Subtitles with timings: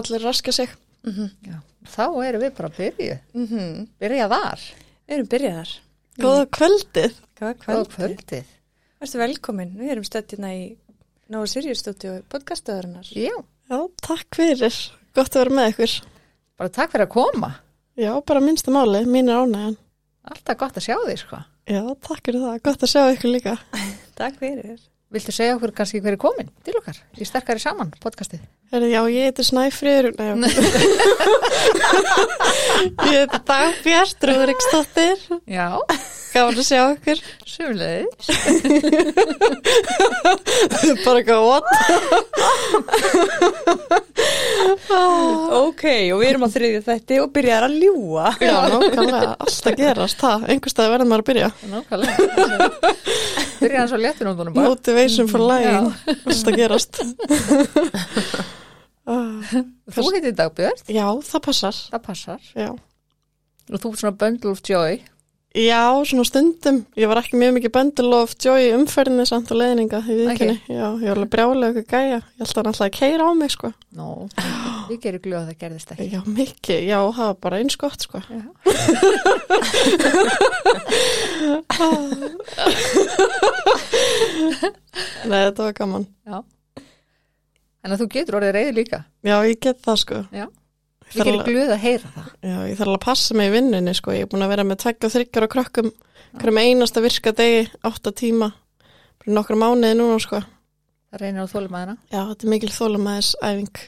[0.00, 0.68] allir raska sig.
[1.04, 1.56] Já.
[1.90, 3.18] Þá erum við bara að byrja.
[3.34, 3.86] Mhm.
[4.00, 4.64] Byrja þar.
[5.08, 5.70] Við erum byrjaðar.
[6.20, 7.14] Góða kvöldið.
[7.40, 7.94] Góða Góða kvöld.
[7.94, 8.44] kvöldið.
[9.00, 9.70] Værstu velkomin.
[9.80, 10.64] Við erum stödd hérna í
[11.30, 13.06] Nóa Sirius stúdíu podcastöðurinnar.
[13.14, 13.32] Já,
[13.70, 14.74] Já, takk fyrir.
[15.14, 15.92] Gott að vera með ykkur.
[16.58, 17.50] bara takk fyrir að koma.
[17.96, 19.76] Já, bara minnsta máli, mín er ánægjan.
[20.26, 21.38] Alltaf gott að sjá þig, sko.
[21.70, 22.62] Já, takk fyrir það.
[22.66, 23.54] Gott að sjá ykkur líka.
[24.20, 24.80] Takk fyrir.
[25.10, 28.44] Viltu segja okkur kannski hver er komin til okkar í sterkari saman podcastið?
[28.70, 30.14] Herri, já, ég heiti Snæfriður.
[30.14, 30.38] Já.
[33.10, 35.18] ég heiti Dagbjart Rúriksdóttir.
[35.50, 35.82] Já,
[36.30, 37.18] Gáðan að sjá ykkur.
[37.50, 38.30] sumleðis.
[41.02, 41.66] bara eitthvað what?
[45.60, 48.26] Ok, og við erum á þriðju þætti og byrjaðar að ljúa.
[48.42, 49.30] Já, nákvæmlega.
[49.42, 50.38] Alltaf gerast það.
[50.54, 51.48] Einhver stað verður maður að byrja.
[51.74, 52.16] Nákvæmlega.
[53.60, 53.98] Byrja hans á
[54.56, 54.68] bara.
[54.72, 55.90] Motivation for lying.
[56.26, 57.00] Alltaf gerast.
[59.10, 59.40] Ah,
[59.90, 61.78] Þú heitir Dagbjörn, já, það passar.
[61.90, 62.42] það passar.
[62.54, 62.68] Já.
[63.72, 65.00] Og þú ert svona bundle of joy.
[65.50, 66.76] Já, svona stundum.
[66.94, 70.54] Ég var ekki mjög mikið bundle of joy í umferðinni samt og leiðninga í viðkynni.
[70.70, 72.20] Já, ég var alveg brjálega eitthvað gæja.
[72.20, 73.72] Ég held að hann alltaf að keira á mig, sko.
[73.98, 74.06] Nó,
[74.86, 76.06] við gerum gljóð að það gerðist ekki.
[76.14, 76.80] Já, mikið.
[76.86, 78.22] Já, það var bara eins gott, sko.
[85.26, 86.06] Nei, þetta var gaman.
[86.26, 86.40] Já.
[87.80, 89.02] En þú getur orðið reyði líka.
[89.24, 90.22] Já, ég get það, sko.
[90.34, 90.46] Já.
[91.14, 92.30] Ég alveg- gljóð að heyra það.
[92.42, 94.10] Já, ég þarf alveg að passa mig í vinnunni, sko.
[94.14, 95.92] Ég er búin að vera með og þryggjar á krökkum
[96.38, 98.52] hverjum einasta virka degi, átta tíma.
[99.20, 100.42] Bara nokkra mánuði núna, sko.
[101.10, 101.96] Það reynir á þólumæðina.
[102.12, 103.80] Já, þetta er mikil þólumæðis æfing.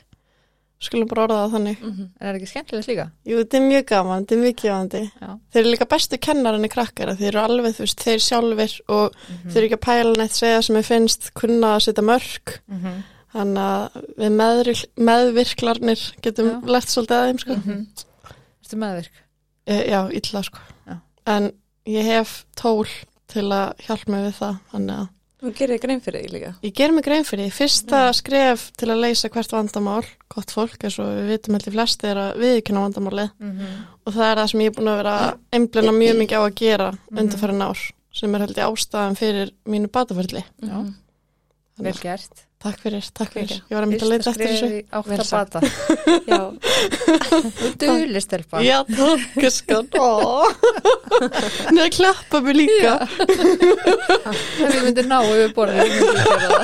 [0.83, 1.83] Skulum bara orða það þannig.
[1.87, 3.05] En er það ekki skemmtilegt líka?
[3.31, 5.03] Jú, þetta er mjög gaman, þetta er mjög gefandi.
[5.23, 9.15] Þeir eru líka bestu kennarinn í krakkara, þeir eru alveg, þú veist, þeir sjálfur og
[9.47, 12.57] þeir eru ekki að pæla neitt segja sem ég finnst, kunna að setja mörg.
[12.67, 13.03] Mm -hmm.
[13.33, 16.57] Þannig að við meðvirk, meðvirklarnir getum Já.
[16.77, 17.57] lett svolítið að þeim, sko.
[18.63, 19.23] Erstu meðvirk?
[19.65, 20.67] E, já, illa, sko.
[20.91, 20.99] Já.
[21.33, 21.49] En
[21.89, 22.87] ég hef tól
[23.33, 25.11] til að hjálpa mig við það, þannig að
[25.43, 26.51] Þú gerir grein fyrir því líka.
[26.63, 27.55] ég ger mig grein fyrir því.
[27.57, 32.07] Fyrsta skref til að leysa hvert vandamál, gott fólk, eins og við vitum heldur flesti
[32.07, 33.33] er að viðkynna vandamálið.
[33.41, 33.81] Mm -hmm.
[34.07, 35.17] og það er það sem ég er búin að vera
[35.51, 37.81] einblina mjög mikið á að gera undanfærin ár
[38.13, 40.45] sem er held ég ástæðan fyrir mínu bataferli.
[40.63, 40.79] Já.
[41.79, 42.47] Vel gert.
[42.63, 43.57] Takk fyrir, takk fyrir.
[43.67, 44.67] Ég var að mynda að leita eftir þessu.
[44.71, 45.59] í átt Vel að bata.
[46.31, 46.41] Já,
[47.83, 48.61] dulist elpa.
[48.63, 49.89] Já, takk, skan.
[51.75, 52.93] Nei, að klappa mig líka.
[53.19, 56.63] Ef ég myndi ná yfir borðið, ég myndi gera það.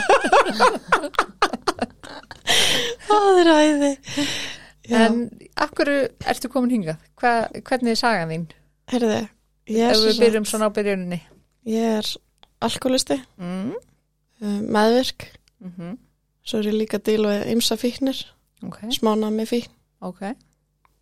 [3.09, 3.91] Það er æði.
[4.99, 5.19] En
[5.61, 5.91] akkur
[6.31, 7.03] ertu komin hingað?
[7.21, 7.33] Hva,
[7.67, 8.47] hvernig er sagan þín?
[8.89, 9.19] heyrðu,
[9.69, 11.19] ég er, Ef við byrjum svona á byrjuninni.
[11.69, 12.07] ég er
[12.65, 13.75] alkoholisti, Mm.
[14.41, 15.27] um, meðvirk,
[15.61, 15.99] Mm -hmm.
[16.45, 18.27] svo er ég líka að díla við ymsa fíknir,
[18.63, 20.35] Ok, smána með fíkn, ok,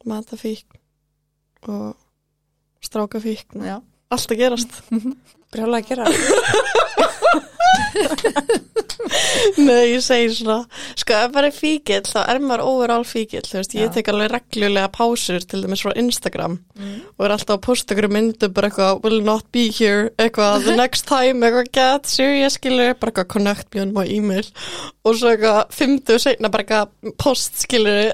[0.04, 0.78] matafíkn
[1.62, 1.96] og
[2.80, 3.64] strákafíkn.
[3.64, 3.82] já.
[4.10, 4.82] Allt að gerast.
[5.52, 6.04] brjálega að gera.
[9.56, 10.58] Nei, ég segi svona
[10.98, 14.32] sko, ef maður er fíkil, þá er maður overall fíkil, þú veist, ég tek alveg
[14.32, 16.58] reglulega pásur til dæmis frá Instagram
[17.16, 20.76] og er alltaf að posta ykkur myndu bara eitthvað, will not be here eitthvað, the
[20.76, 24.46] next time, eitthvað get serious, skilur, bara eitthvað connect me on my email
[25.06, 28.10] og svo eitthvað fimmtu seinna bara eitthvað post, skilur.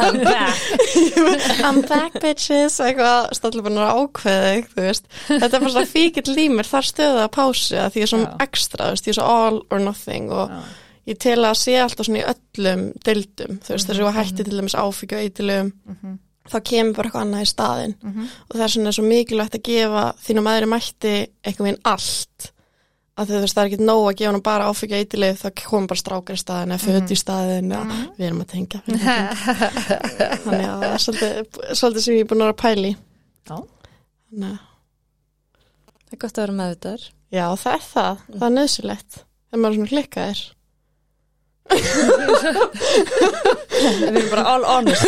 [0.00, 0.56] I'm back.
[1.66, 6.26] I'm back bitches eitthvað, stallur bara að ákveða þú veist, þetta er bara svona fíkil
[6.34, 8.30] límir þar stöða að pásu, að því Já.
[8.74, 10.62] Ekstra, þú veist, ég er svo all or nothing og Já.
[11.06, 14.44] ég tel að sé alltaf svona í öllum deildum, þú veist, þess að ég hætti
[14.44, 16.18] til dæmis áfíkja og eitilum, Mhm.
[16.44, 18.26] þá kemur bara eitthvað annað í staðinn Mhm.
[18.50, 21.14] og það er svona svo mikilvægt að gefa þínum aðri mætti
[21.44, 22.50] eitthvað minn allt
[23.16, 25.86] að þú veist, það er ekki nóg að gefa hann bara áfíkja eitilið, þá komum
[25.86, 29.34] bara strákar í staðinn eða föt í mm við erum að tengja við erum að
[29.46, 29.84] tengja.
[30.44, 31.46] þannig að það er svolítið,
[31.78, 32.96] svolítið sem ég er búin að vera að pæli
[33.48, 33.56] Já.
[34.34, 34.58] að
[36.14, 36.90] Það er gott að vera með þetta.
[37.34, 40.40] já, það er það, það er nöðsilegt þegar maður er svona klikkaðir
[44.04, 45.04] Við erum bara all honest.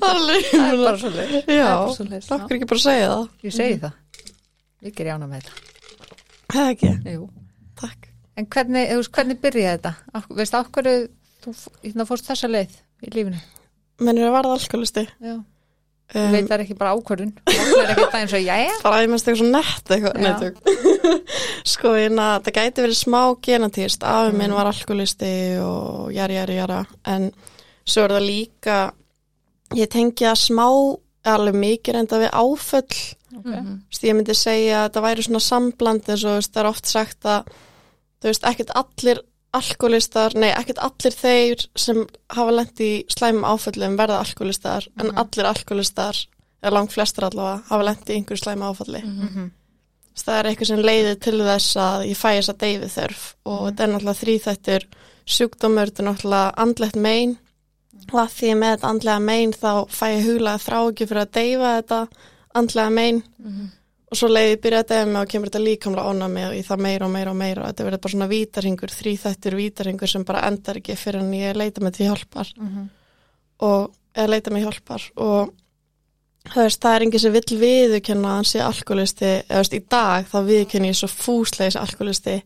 [0.00, 1.52] Það er bara svolítið.
[1.52, 3.94] já, okkur ekki bara að segja það Ég segi það.
[4.84, 5.52] Ég ger jána með þetta.
[6.54, 7.22] það er ekki, Jú.
[7.80, 9.92] takk En hvernig, þú veist, hvernig byrjaði þetta?
[10.40, 10.94] Veist, af hverju
[11.44, 11.52] þú
[11.84, 12.72] hérna, fórst þessa leið
[13.06, 13.38] í lífinu?
[14.02, 15.36] mennir að varða alkoholisti Já.
[16.14, 17.32] Um, veit það er ekki bara ákvörðun.
[17.48, 18.76] Það er ekki það eins og, jæja.
[18.84, 19.94] bara að ég mest eitthvað svo nett
[21.74, 25.32] sko, hérna, það gæti verið smá genatist, afi minn var alkoholisti
[25.64, 26.82] og jari, jari, jara
[27.14, 27.30] en
[27.84, 28.78] svo er það líka
[29.74, 30.66] ég tengi að smá
[31.24, 33.04] alveg mikið reynda við áföll
[33.34, 33.60] Okay.
[33.60, 33.78] Mhm.
[33.90, 36.86] Þú veist, ég myndi segja að það væri svona sambland eins og það er oft
[36.86, 37.48] sagt að
[38.22, 39.20] þú veist, ekkert allir
[39.54, 42.04] alkoholistar, nei ekkert allir þeir sem
[42.34, 46.18] hafa lent í slæmum áföllum verða alkoholistar en allir alkoholistar,
[46.62, 49.04] eða langt flestir allavega hafa lent í einhverju slæmu áfalli.
[49.04, 49.52] Mhm.
[50.14, 53.62] það er eitthvað sem leiðir til þess að ég fæ þess að deyfi þörf og
[53.64, 54.84] þetta er náttúrulega þrýþættur
[55.26, 57.38] sjúkdómur, þetta er náttúrulega andlegt mein
[58.12, 61.34] og að því með þetta andlega mein þá fæ ég huglega þrá ekki fyrir að
[61.38, 62.00] deyfa þetta
[62.60, 63.22] andlega mein
[64.14, 66.62] og svo leiði ég byrja að deyfa mig og kemur þetta líkamlega onna og í
[66.62, 67.64] það meira og meira og meira.
[67.64, 71.58] Og þetta verður bara svona vítarhingur, þrýþættur vítarhingur sem bara endar ekki fyrir en ég
[71.58, 72.52] leita mig til hjálpar.
[73.66, 75.06] Og eða leita mig hjálpar.
[75.18, 75.50] Og
[76.54, 79.32] veist, það er enginn sem vill viðurkenna að hann sé alkoholisti.
[79.48, 82.36] Eða veist, í dag þá viðurkenni ég svo fúslegis alkoholisti.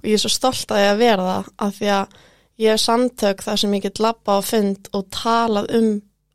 [0.00, 2.16] Og ég er svo stolt að ég að vera það af því að
[2.58, 5.92] ég hef samtök þar sem ég get labba á fund og talað um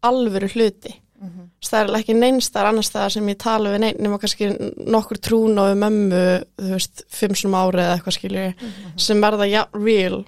[0.08, 4.20] alvöru hluti Þess, það er ekki neinstar annars staðar sem ég tala við neinn nema
[4.22, 4.52] kannski
[4.86, 6.24] nokkur trún og mömmu,
[6.62, 8.44] þú veist, fimm svona ári eða eitthvað skilju
[9.08, 10.20] sem verða ja, real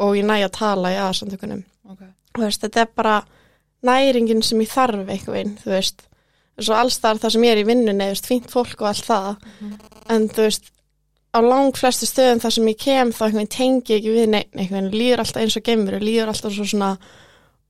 [0.00, 1.60] og ég næ að tala í aðsamtökunum
[1.92, 2.08] okay.
[2.32, 3.18] þú veist, þetta er bara
[3.86, 6.04] næringin sem ég þarf einhvern veginn, þú veist.
[6.58, 9.28] Svo allstar það sem ég er í vinnunni, þú veist, fínt fólk og allt það,
[10.10, 10.72] en þú veist
[11.28, 14.88] á lang flestu stöðum þar sem ég kem þá einhvern tengi ekki við neitt einhvern
[14.94, 16.94] líður alltaf eins og gemur, líður alltaf svo svona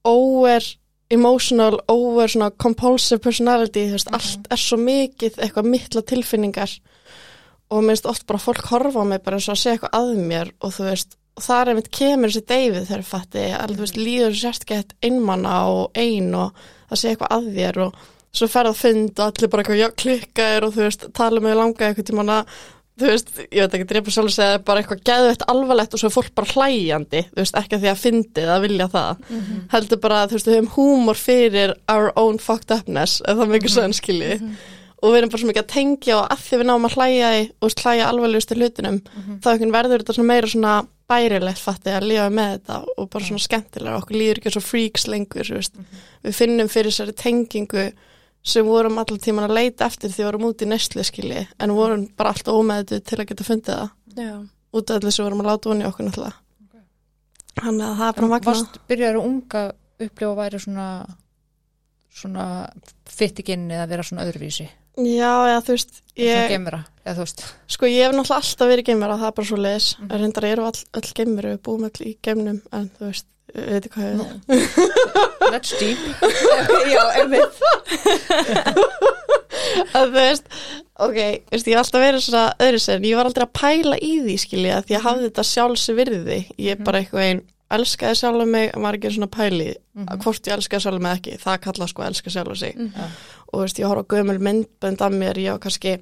[0.09, 0.65] over
[1.11, 6.75] emotional, over svona compulsive personality, þú veist, allt er svo mikið eitthvað mittla tilfinningar.
[7.69, 9.97] Og mér finnst oft bara fólk horfa á mig bara eins og að segja eitthvað
[9.99, 13.75] að mér og þú veist, og það er einmitt kemur þessi deyfið þegar fatti, að
[13.75, 18.07] þú veist, líður sérstgett einmanna og ein og það segja eitthvað að þér og
[18.39, 21.61] svo ferð að fund og allir bara eitthvað já, klikkaðir og þú veist, tala með
[21.61, 22.27] langa eitthvað tíma
[22.99, 26.11] þú veist, ég veit ekki drepa sjálf að segja bara eitthvað geðveitt alvarlegt og svo
[26.11, 29.23] er fólk bara hlæjandi, þú veist, ekki að því að fyndið að vilja það,
[29.75, 33.55] heldur bara þú veist, við höfum húmor fyrir our own fucked upness, ef það er
[33.57, 34.37] mikið mm skilji
[34.99, 37.29] og við erum bara svo mikið að tengja og að því við náum að hlæja
[37.39, 38.97] í og veist, hlæja alvarlegustu hlutunum
[39.45, 40.73] þá einhvern verður þetta svona meira svona
[41.09, 45.07] bærilegt fatti að lifa með þetta og bara svona skemmtilega, okkur líður ekki svo freaks
[45.09, 45.79] lengur, veist,
[46.27, 46.93] við finnum fyrir
[48.43, 52.07] sem vorum allar tíman að leita eftir því vorum út í neslu skilji, en vorum
[52.17, 53.95] bara alltaf ómeðu til að geta fundið það.
[54.19, 54.37] Já.
[54.75, 56.37] út af allir sem vorum að láta voni okkur náttúrulega.
[57.59, 59.63] Þannig að það er bara magna byrjar unga
[59.99, 60.89] upplifa að væri svona
[62.19, 62.45] svona
[63.13, 64.69] fittikinn eða vera svona öðruvísi.
[64.99, 67.43] Já, eða þú veist, ég, gemura, eða þú veist.
[67.71, 70.15] Sko ég hef náttúrulega alltaf verið geimur það er bara svo leis, mm.
[70.23, 73.95] reyndar eru all, öll geimur við búum öll í geimnum en þú veist, við veitum
[73.95, 76.03] hvað ég er Let's deep.
[76.95, 77.63] Já, einmitt.
[79.95, 80.51] að þú veist,
[81.07, 81.21] ok,
[81.55, 84.37] veist, ég hef alltaf verið svona öðru sen, ég var aldrei að pæla í því
[84.43, 87.47] skilja, því að hafði þetta sjálfs virði, ég er bara eitthvað einn
[87.77, 89.71] elskaði sjálf mig, maður ekki svona pæli
[90.09, 92.79] að hvort ég elskaði sjálf mig ekki, það kalla sko að elska sjálf sig.
[93.53, 95.99] Og veist, ég horf á gömul myndbönd af mér, ég var kannski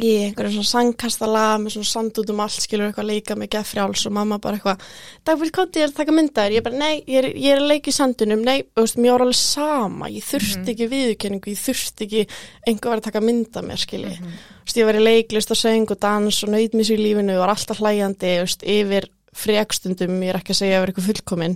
[0.00, 3.50] í einhverjum svona sangkastala með svona sand út um allt, skilur eitthvað að leika með
[3.52, 4.86] geffrjáls og mamma bara eitthvað
[5.28, 6.54] Dagvill, hvað er að taka myndaðir?
[6.56, 9.26] Ég bara, nei, ég er, ég er að leika í sandunum, nei, veist, mér var
[9.26, 12.24] alveg sama, ég þurfti ekki viðurkenningu, ég þurfti ekki
[12.70, 14.14] einhver var að taka mynda mér, skilji.
[14.16, 17.44] Þú veist, ég var í leiklist og söng og dans og sér í lífinu og
[17.44, 20.92] var alltaf hlæjandi, þú veist, yfir frekstundum, ég er ekki að segja að ég var
[20.92, 21.54] eitthvað fullkomin,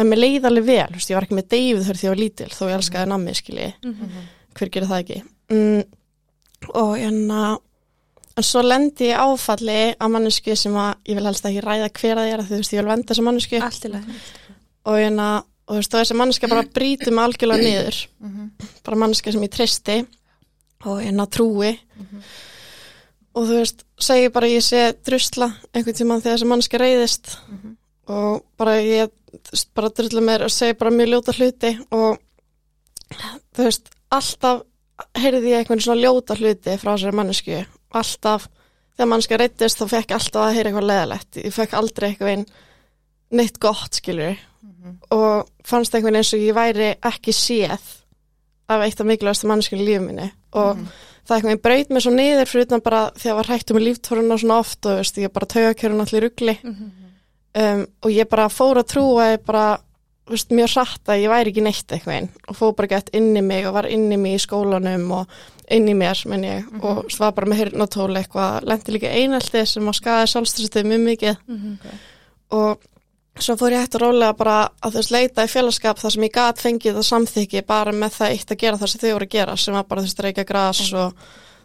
[0.00, 2.20] en mér leið alveg vel, veist, ég var ekki með deyfið þar því ég var
[2.22, 3.66] lítil, þó ég elskaði nammi, skilji,
[4.56, 5.18] hver gerir það ekki.
[5.50, 5.82] Mm,
[6.80, 7.40] og hérna,
[8.40, 12.22] en svo lendi ég áfalli á mannesku sem að ég vil helst ekki ræða hver
[12.22, 14.18] að ég er, þú veist, ég vil venda þessa mannesku Allt í lagi.
[14.86, 15.28] og hérna,
[15.66, 18.00] og þú veist, og þessi manneska bara brýtur mig algjörlega niður,
[18.86, 19.98] bara manneska sem ég treysti
[20.88, 21.74] og hérna trúi
[23.34, 27.34] og þú veist, segi bara ég sé drusla einhvern tímann þegar þessi manneska reyðist
[28.10, 29.12] og bara ég
[29.76, 31.72] bara drusla mér og segi bara mjög ljóta hluti.
[31.94, 32.18] Og
[33.54, 34.64] þú veist, alltaf
[35.18, 38.48] heyrði ég einhvern svona ljóta hluti frá þessari mannesku, alltaf
[38.96, 42.46] þegar manneska reyðist þá fekk alltaf að heyra eitthvað leðalegt, ég fekk aldrei eitthvað einn
[43.30, 44.38] neitt gott, skilur
[45.14, 47.86] og fannst einhvern eins og ég væri ekki séð
[48.70, 50.28] af eitt af mikilvægast manneskinu í lífum minni.
[50.56, 50.78] Og
[51.28, 53.86] það einhvern veginn braut mér svo niður fyrir utan bara því að var hættu með
[53.88, 58.50] líftóruna svona oft og veist, ég bara tauga kjörun allir ruggli um, og ég bara
[58.52, 59.68] fór að trúa ég bara
[60.30, 63.42] veist, mjög hratt að ég væri ekki neitt eitthvað og fór bara gett inn í
[63.44, 66.70] mig og var inn í mig í skólanum og inn í mér menn ég.
[66.82, 68.66] Og veist, var bara með hirnatóli eitthvað.
[68.68, 71.42] Lendi líka einaldi sem á skæði sjálfströstuð mjög mikið.
[72.58, 72.88] Og
[73.44, 76.34] svo fór ég hægt og rólega bara að þess leita í félagskap þar sem ég
[76.34, 79.34] gat fengið það samþykki bara með það eitt að gera það sem þau voru að
[79.36, 81.08] gera sem var bara þú veist reyka gras og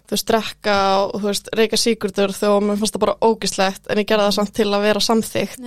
[0.06, 4.02] þú veist drekka og þú veist reyka síkurdur þó mér fannst það bara ógislegt en
[4.02, 5.64] ég gerði það samt til að vera samþykt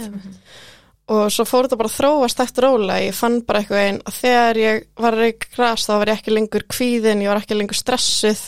[1.09, 4.19] og svo fór þetta bara að þróast eftir rólega, ég fann bara eitthvað einn að
[4.19, 7.57] þegar ég var að reyka gras þá var ég ekki lengur kvíðin, ég var ekki
[7.57, 8.43] lengur stressuð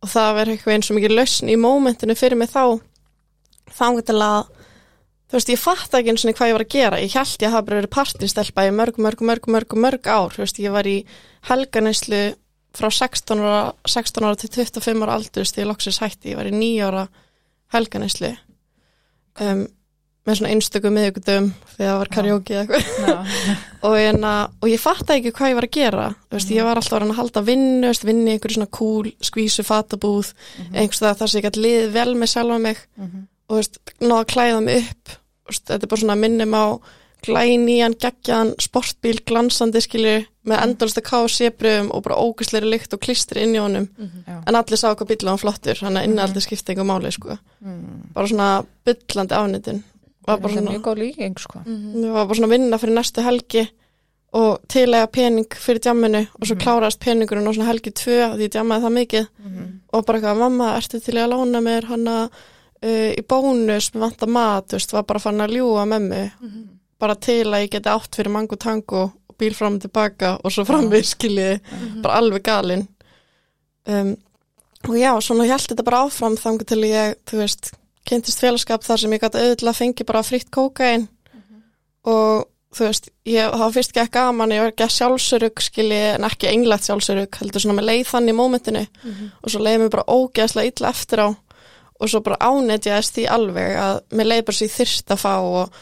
[0.00, 0.86] og það var eitthvað einn
[5.30, 7.54] þú veist, ég fatt ekki eins og hvað ég var að gera, ég held ég
[7.54, 10.88] hafa bara verið partistelpa í mörg, mörg, mörg, mörg, mörg ár, þú veist, ég var
[10.90, 10.98] í
[11.48, 12.22] helganislu
[12.76, 16.40] frá 16 ára, 16 ára til 25 ára aldur, þú veist, ég loksins hætti, ég
[16.40, 17.04] var í 9 ára
[17.74, 18.34] helganislu
[19.40, 19.68] um,
[20.26, 23.36] með svona einstöku miðugdum þegar það var karaoke eða eitthvað.
[23.88, 26.02] Og, hérna, og ég fatt ekki hvað ég var að gera.
[26.28, 29.08] Þú veist, ég var alltaf að að halda vinnu veist, vinni í einhverju svona cool,
[29.24, 30.34] skvísu fatabúð
[30.74, 32.82] einhvers það þar sem ég gæti liðið vel með sjálfa mig.
[33.00, 33.22] Mhm.
[33.50, 35.14] Og þú veist, náða að klæða mig upp.
[35.50, 36.64] Veist, þetta er bara svona minnum á
[37.20, 43.52] glænían, geggjan, sportbíl glansandi skilju, með endursta KFC-bröðum og bara ógæsleiri lykt og klistri inn
[43.58, 44.38] í honum, Já.
[44.40, 47.36] en allir sá hvað bíl var flottur, þannig að innaldi skipti einhver máli sko.
[47.60, 48.12] Mm.
[48.14, 48.48] bara svona
[48.88, 49.82] byllandi afnýttin
[50.26, 51.62] var bara er svona mjög góð líking sko.
[51.66, 53.66] Mér var bara svona að vinna fyrir næstu helgi
[54.40, 58.54] og tilega pening fyrir djamminu og svo kláraðist peningurinn á svona helgi tvö því ég
[58.54, 59.28] djammaði það mikið.
[59.92, 62.16] Og bara eitthvað, mamma, ertu til að lána mér hana
[62.84, 66.22] uh, í bónus með vanta mat, veist, var bara fann að ljúga mömmu,
[67.00, 70.52] bara til að ég geti átt fyrir mango tango og bíl fram og tilbaka og
[70.52, 71.60] svo fram við skiljiði
[72.02, 72.86] bara alveg galinn.
[73.88, 74.16] Um,
[74.88, 77.72] og já, svona ég held þetta bara áfram þangu til ég, þú veist
[78.08, 81.08] kynntist félagskap þar sem ég gæti auðvitað fengi bara fritt kókain
[82.04, 86.00] og þú veist, ég, það var fyrst ekki gaman, ég var ekki að sjálfsörug skilji
[86.14, 88.82] en ekki einlægt sjálfsörug, heldur svona með leið þannig í mómentinu.
[89.42, 91.28] Og svo leiði mér bara ógeðslega illa eftir á
[92.00, 95.80] og svo bara ánetjaðist því alveg að mér leiði bara sér þyrst að fá og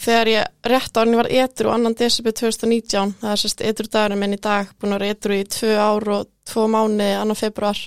[0.00, 4.22] þegar ég rétt á hann var etru annan desember 2019, það er sérst etru dagurinn
[4.22, 7.80] minn í dag, búin að vera etru í tvö ár og tvo mánuði annan februar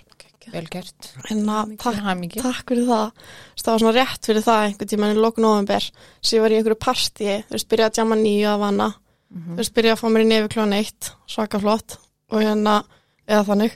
[0.52, 1.14] Vel gert.
[1.32, 2.00] en að takk.
[2.44, 3.22] Takk fyrir það.
[3.58, 5.88] Það var svona rétt fyrir það einhvern tímann í lókn november.
[6.20, 8.90] Svo ég var í einhverju partíi, þú veist, byrjaði að jamma nýju af hana.
[9.48, 11.98] Þú veist, byrjaði að fá mér í nefi klón eitt, svaka flott.
[12.30, 12.76] Og hérna,
[13.28, 13.76] eða þannig.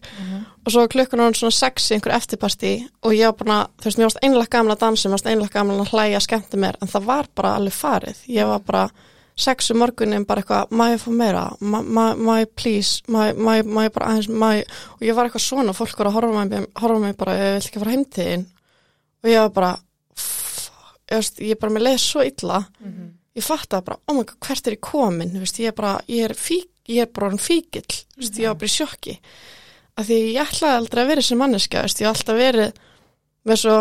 [0.66, 2.72] Og svo var klukkan hann svona sex í einhverju eftirpartí
[3.04, 5.54] og ég var bara, þú veist, mér varst einlega gamla að dansa, mér varst einlega
[5.60, 8.18] gamla að hlæja, skemmti mér, en það var bara alveg farið.
[8.28, 8.90] Ég var bara
[9.38, 14.08] sex um morgunin bara eitthvað, má ég fá meira, má, ég please, má, ég- bara
[14.12, 14.66] aðeins, má ég,
[14.98, 17.68] og ég var eitthvað svona, fólk var að horfa mig, horfa mig bara, ég vil
[17.70, 18.46] ekki fara heim til þín.
[19.24, 19.78] Og ég var bara
[21.08, 22.66] ég, veist, ég bara með leið svo illa
[23.38, 25.32] ég fattaði bara, oh my god, hvert er ég komin?
[25.34, 28.50] Þú veist, ég er bara, ég er fík ég er bara fíkill, þú veist, ég
[28.50, 29.16] var bara í sjokki.
[29.98, 32.82] Af því ég ætlaði aldrei að vera sem manneska, veist, ég hef alltaf verið
[33.48, 33.78] með svo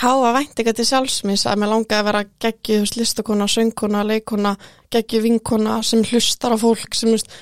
[0.00, 2.24] háa væntinga til sjálfsmins að mér langaði að vera
[2.68, 4.54] veist, listakona, söngkona, leikona
[4.92, 7.32] geggju vinkona sem hlustar á fólk sem, þú veist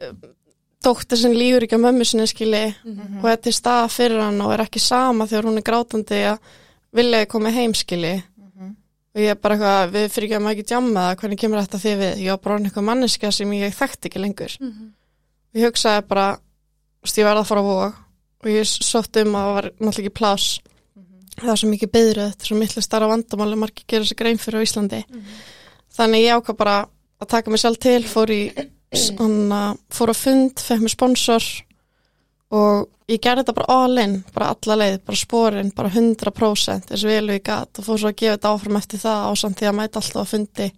[0.00, 0.16] eh,
[0.82, 2.64] dóttir sem lífur ekki að mömmu sinni skili
[3.22, 6.50] og er til staða fyrir hann og er ekki sama þegar hún er grátandi að
[6.96, 8.16] vilja ég koma heim skili
[9.16, 11.62] og ég er bara eitthvað, við fyrir ekki að maður ekki djamma það, hvernig kemur
[11.62, 12.18] þetta þið við?
[12.20, 14.56] Ég var bara eitthvað manneska sem ég þekkti ekki lengur.
[15.56, 16.26] Ég hugsaði bara,
[17.08, 18.02] ég verði að fara á vóg
[18.44, 20.48] og ég sótt um að það var náttúrulega ekki plás.
[21.36, 24.38] Það var svo mikið byðröð, þetta er svo miklu starra vandamáli, margir gera sér grein
[24.40, 25.00] fyrir á Íslandi.
[25.96, 26.76] Þannig ég ákvað bara
[27.20, 28.42] að taka mig sjálf til, fór í,
[28.92, 31.48] svona, fór á fund, fekk mér sponsor
[32.54, 37.04] og ég gerði þetta bara all in, bara alla leið, bara sporin, bara 100% eins
[37.04, 37.78] og vel og ég gat.
[37.78, 40.22] Og fór svo að gefa þetta áfram eftir það á samt því að mæta alltaf
[40.22, 40.68] að fundi.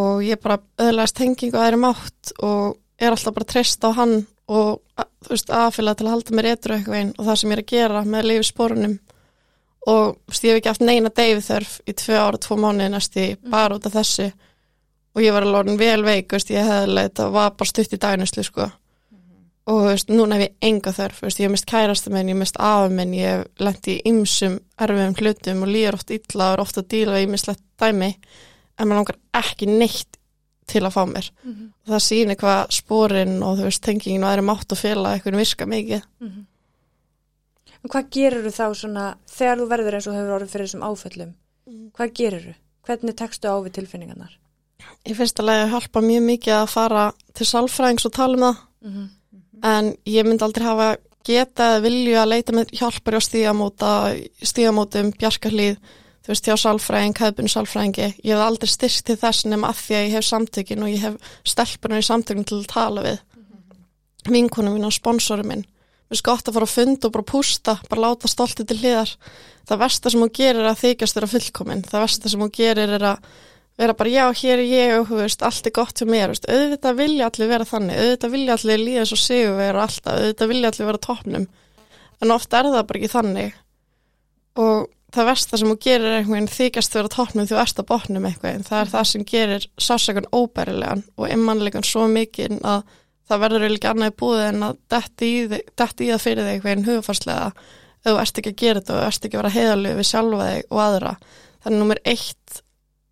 [0.00, 4.18] Og ég bara öðlaðist tengingu að þeirri mátt og er alltaf bara treyst á hann
[4.50, 7.56] og þú veist aðfélag til að halda mér etru eitthvað einn og það sem ég
[7.56, 8.96] er að gera með lifi sporunum
[9.90, 12.90] og þú veist, ég hef ekki haft neina deyfi þörf í tvö ára, tvo mánuði
[12.92, 14.28] næsti bara út af þessu.
[15.16, 18.00] Og ég var alveg vel veik, veist, ég hefði leið þetta var bara stutt í
[18.02, 18.68] daginuslu sko
[19.68, 22.36] og þú veist, núna hef ég enga þörf veist, ég hef mist kærasta minn, ég
[22.36, 26.46] hef mist afa minn ég hef lent í ymsum erfiðum hlutum og líður oft illa
[26.46, 28.10] og er oft að díla við ýmislegt dæmi
[28.80, 30.20] en maður langar ekki neitt
[30.70, 31.28] til að fá mér.
[31.84, 35.40] Og það sýnir hvað sporin og þú veist, tengingin og aðri mátt og fela eitthvað
[35.42, 36.02] virka mikið.
[37.80, 40.84] En hvað gerir þú þá svona, þegar þú verður eins og hefur orðið fyrir þessum
[40.86, 41.32] áföllum,
[41.96, 42.54] hvað gerir þú?
[42.86, 44.36] Hvernig tekstu á við tilfinningarnar?
[45.04, 48.62] Í fyrsta lagi hjálpa mjög mikið að fara til sálfræðings og tala um það
[49.66, 50.90] en ég myndi aldrei hafa
[51.26, 53.90] geta eða vilju að leita með hjálpar á stígamóta,
[54.42, 55.80] stígamótum, bjarkarlíð,
[56.24, 58.08] þú veist, hjá sálfræðing, hefðbunni sálfræðingi.
[58.24, 61.04] Ég hef aldrei styrkt til þess nema að því að ég hef samtökin og ég
[61.04, 63.20] hef stelpunar í samtökin til að tala við.
[64.30, 65.66] Vinkunum mín og sponsorum minn.
[66.10, 69.12] Mér er gott að fara að funda og bara pústa, bara láta stoltið til hliðar.
[69.68, 71.84] Það versta sem hún gerir er að þykjast þeirra fullkomin.
[71.86, 73.28] Það versta sem hún gerir er að
[73.80, 77.00] vera bara já, hér er ég og veist, allt er gott hjá mér, veist, auðvitað
[77.00, 80.90] vilja allir vera þannig, auðvitað vilja allir líða svo sigur vera alltaf, auðvitað vilja allir
[80.90, 81.50] vera toppnum.
[82.20, 83.60] En ofta er það bara ekki þannig.
[84.60, 87.82] Og það versta sem þú gerir er einhvern veginn þykjast vera toppnum því þú erst
[87.82, 92.58] að botnum eitthvað, en það er það sem gerir sásakun óbærilegan og einmannlegan svo mikið
[92.60, 92.84] að
[93.30, 96.56] það verður eiginlega ekki annað í búið en að detti í, í það fyrir þig
[96.56, 97.52] einhvern hugafarslega
[98.00, 100.48] ef þú ert ekki að gera þetta og ert ekki að vera heiðalög við sjálfa
[100.50, 101.12] þig og aðra.
[101.60, 102.59] Þannig nummer eitt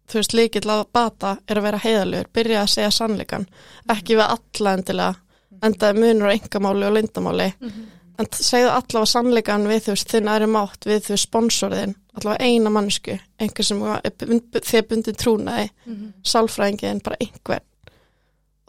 [0.08, 3.46] þú veist, líkill að bata er að vera heiðalur, byrja að segja sannleikan
[3.92, 5.14] ekki við alla endilega
[5.62, 7.52] enda er munur á engamáli og lindamáli.
[8.18, 12.44] En t- segðu allavega sannleikan við þú veist, þinn aðri mátt, við þú sponsorðin allavega
[12.48, 15.68] eina mannsku, einhver sem þið er bundin trúnaði
[16.26, 17.60] sálfræðingin, bara einhver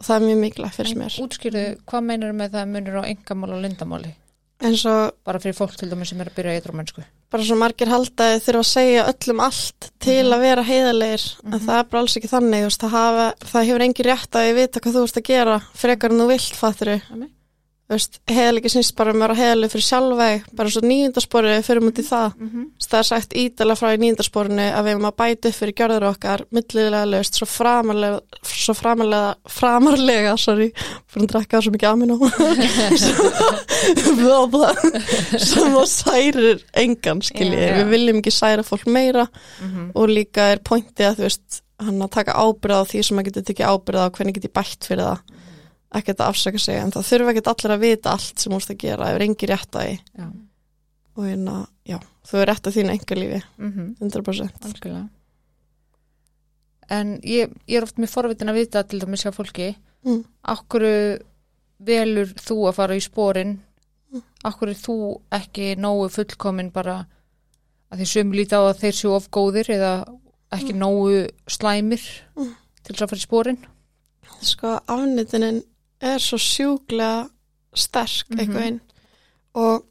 [0.00, 1.16] og það er mjög mikilvægt fyrir mér.
[1.20, 4.12] Útskýrðu, hvað meinar með það munur á engamál og lindamáli?
[4.90, 7.90] Og Bara fyrir fólk til dæmis sem er að byrja í eitthvað bara svo margir
[7.90, 12.16] haldaði þurfa að segja öllum allt til að vera heiðalegir en það er bara alls
[12.18, 15.28] ekki þannig það, hafa, það hefur engin rétt að ég vita hvað þú ert að
[15.30, 16.92] gera frekar en þú vilt fattur
[17.90, 22.28] Heiðalegi syns bara um að vera heiðaleg fyrir sjálfveg bara svo nýjundaspori fyrir mútið það
[22.38, 22.66] Mhm.
[22.86, 26.06] það er sagt ídala frá í nýjundasporinu að við erum að bæta upp fyrir gjörður
[26.10, 30.72] okkar millilega löst, svo framarlega svo framarlega, framarlega sorry,
[31.10, 32.18] fyrir að drakka svo mikið amino
[35.40, 37.76] sem að særir engan skilji, Já, já.
[37.80, 39.26] við viljum ekki særa fólk meira
[39.60, 39.90] Mhm.
[39.94, 43.24] og líka er pointið að þú veist hann að taka ábyrða á því sem að
[43.30, 45.18] getur tekið ábyrða á hvernig getur bætt fyrir það
[45.94, 48.70] ekkert að afsaka sig, en það þurfa ekkert allir að vita allt sem þú ert
[48.74, 50.26] að gera, ef engi rétt að því
[51.16, 51.54] og hérna,
[51.84, 51.98] já,
[52.30, 55.08] þú er rétt að þínu enga lífi, mhm 100% algjörlega.
[56.90, 60.22] En ég, ég er oft með forvitin að vita til dæmis hjá fólki Mm.
[60.48, 60.82] akkur
[61.84, 63.58] velur þú að fara í spórin
[64.48, 64.94] akkur er þú
[65.30, 66.94] ekki nógu fullkomin bara
[67.92, 69.90] að því sum líti á að þeir séu of góðir eða
[70.56, 72.00] ekki nógu slæmir
[72.34, 72.54] Mm.
[72.82, 73.58] til þess að fara í spórin
[74.40, 75.62] sko, afnýtunin
[76.00, 77.28] er svo sjúklega
[77.74, 78.38] sterk Mhm.
[78.40, 78.80] eitthvað einn
[79.54, 79.84] og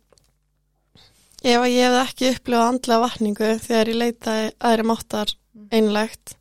[1.43, 5.33] ef ég hefði ekki upplifað andlega vatningu þegar ég leitaði aðri máttar
[5.71, 6.35] einlegt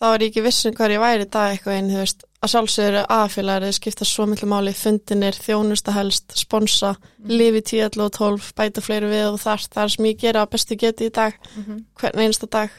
[0.00, 3.06] þá er ég ekki vissin hvað ég væri dag eitthvað einn, þú veist, að sjálfsögur
[3.08, 6.90] aðfélagir skipta svo miklu máli, fundinir þjónusta helst, sponsa
[7.24, 10.76] lifi 10 og 12, bæta fleiri við og þar það er sem ég gera bestu
[10.76, 11.84] geti í dag Mhm.
[11.96, 12.70] hvern einsta dag.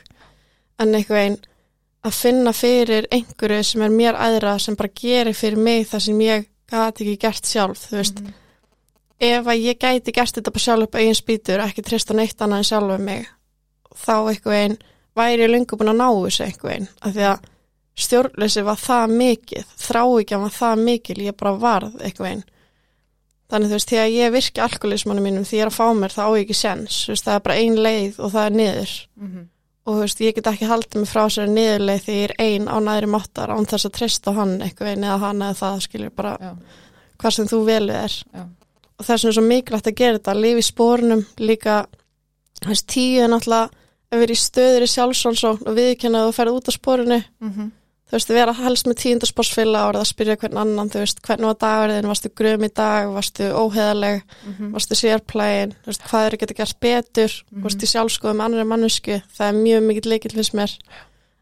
[0.78, 1.38] En eitthvað einn
[2.06, 6.22] að finna fyrir einhverju sem er mér aðra sem bara gerir fyrir mig það sem
[6.26, 8.22] ég gati ekki gert sjálf þú veist,
[9.20, 12.64] ef að ég gæti gert þetta bara sjálf upp eigin spýtur, ekki treysta neitt annað
[12.64, 13.28] en sjálf mig
[13.96, 14.80] þá eitthvað einn
[15.16, 17.52] væri ég lungu búin að ná þessu eitthvað einn, af því að
[18.06, 22.44] stjórnleysi var það mikið, þráikja var það mikil, ég bara varð eitthvað einn
[23.52, 26.24] þannig þú veist, þegar ég virki alkoholismanum mínum því ég er að fá mér, þá
[26.26, 28.96] á ekki sens það er bara ein leið og það er niður.
[29.22, 29.44] Mhm.
[29.86, 32.68] Og þú veist, ég get ekki haldið mig frá sér niðurleið því ég er ein
[32.72, 36.14] á næri máttar án þess að treysta hann eitthvað einn eða hann eða það skilur
[36.16, 36.52] bara Já.
[37.22, 38.44] hvað sem þú velið er Já.
[38.96, 41.76] og vegna er svo mikilvægt að gera þetta í spórnum líka
[42.64, 43.70] þú veist, tíu er náttúrulega
[44.16, 47.72] að vera í stöður í sjálfsválsókn og viðkynna að þú ferð út á spórinu Mhm.
[48.06, 51.58] Þú veist, vera helst með tíundaspórsfylla og að spyrja hvern annan, þú veist, hvernig var
[51.64, 54.72] dagurinn varstu grum í dag, varstu óheðaleg Mhm.
[54.74, 57.64] varstu sérplægin, þú veist, hvað eru geta gert betur, mm -hmm.
[57.64, 60.72] varstu sjálfskoðum annari mannesku, það er mjög mikill leikil finnst mér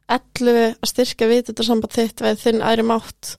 [0.09, 3.37] 11 að styrka vitið samband þitt við þinn aðri mátt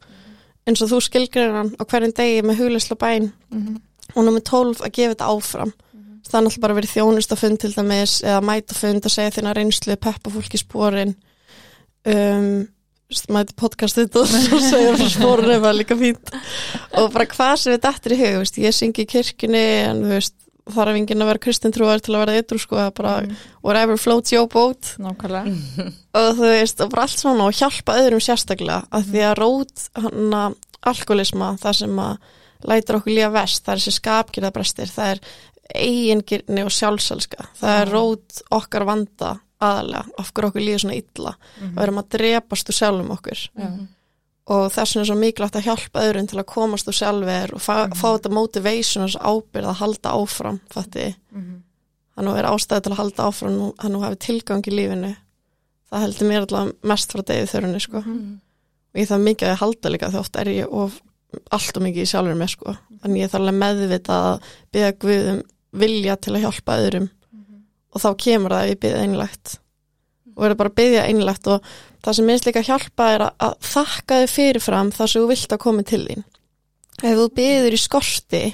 [0.66, 3.76] eins og þú skilgreinan á hverjum degi með hugleysla bæn Mhm.
[4.16, 5.72] og nummer 12 að gefa þetta áfram
[6.24, 10.30] það er náttúrulega bara verið þjónustafund til dæmis eða mætafund að segja þína reynslu peppa
[10.30, 11.14] fólk í spórin
[12.06, 12.68] um,
[13.34, 16.32] mæti podcastið og segja frá spórin var líka fínt.
[16.98, 20.12] Og bara hvað sem við dættir í hug veist, ég syngi í kirkjunni en þú
[20.14, 20.34] veist
[20.74, 23.34] þarf enginn að vera kristintrúar til að vera eitthvað sko að bara Mhm.
[23.62, 24.94] whatever floats your boat.
[24.98, 25.52] Nákvæmlega.
[26.16, 29.88] Og þú veist, og bara allt svona og hjálpa öðrum sérstaklega, af því að rót
[30.00, 32.16] hann að alkoholisma það sem að
[32.64, 35.20] lætur okkur lífa vest það er þessi skapgjörðabrestir, það er
[35.74, 37.92] eigingirni og sjálfselska það er Já.
[37.92, 39.30] rót okkar vanda
[39.64, 41.32] aðalega, af hverju okkur líður svona illa
[41.70, 43.68] og erum að drepast úr sjálfum okkur Já.
[44.54, 47.62] og þess vegna er svo mikilvægt að hjálpa öðrum til að komast úr sjálfur og
[47.64, 51.62] fá, fá þetta motivation og þessu ábyrð að halda áfram fatti, Mhm.
[52.16, 55.16] hann nú er ástæði til að halda áfram nú, hann nú hafi tilgang í lífinu
[55.90, 58.00] það heldur mér allavega mest frá degið þörunni sko.
[58.04, 58.40] Mhm.
[58.94, 61.00] og ég þarf mikið að halda líka því oft er ég of,
[61.50, 62.76] allt og mikið í sjálfur mér sko.
[63.04, 64.40] en ég þarf alveg meðvita að
[64.72, 65.42] byggja Guðum
[65.74, 67.08] vilja til að hjálpa öðrum
[67.94, 69.46] og þá kemur það ef ég byggja einlegt
[70.34, 71.70] og verður bara að byggja einlegt og
[72.04, 75.30] það sem minnst líka að hjálpa er að, að þakka þið fyrirfram það sem þú
[75.30, 76.28] vilt að komi til þín.
[77.04, 78.44] Ef þú byggður í skorti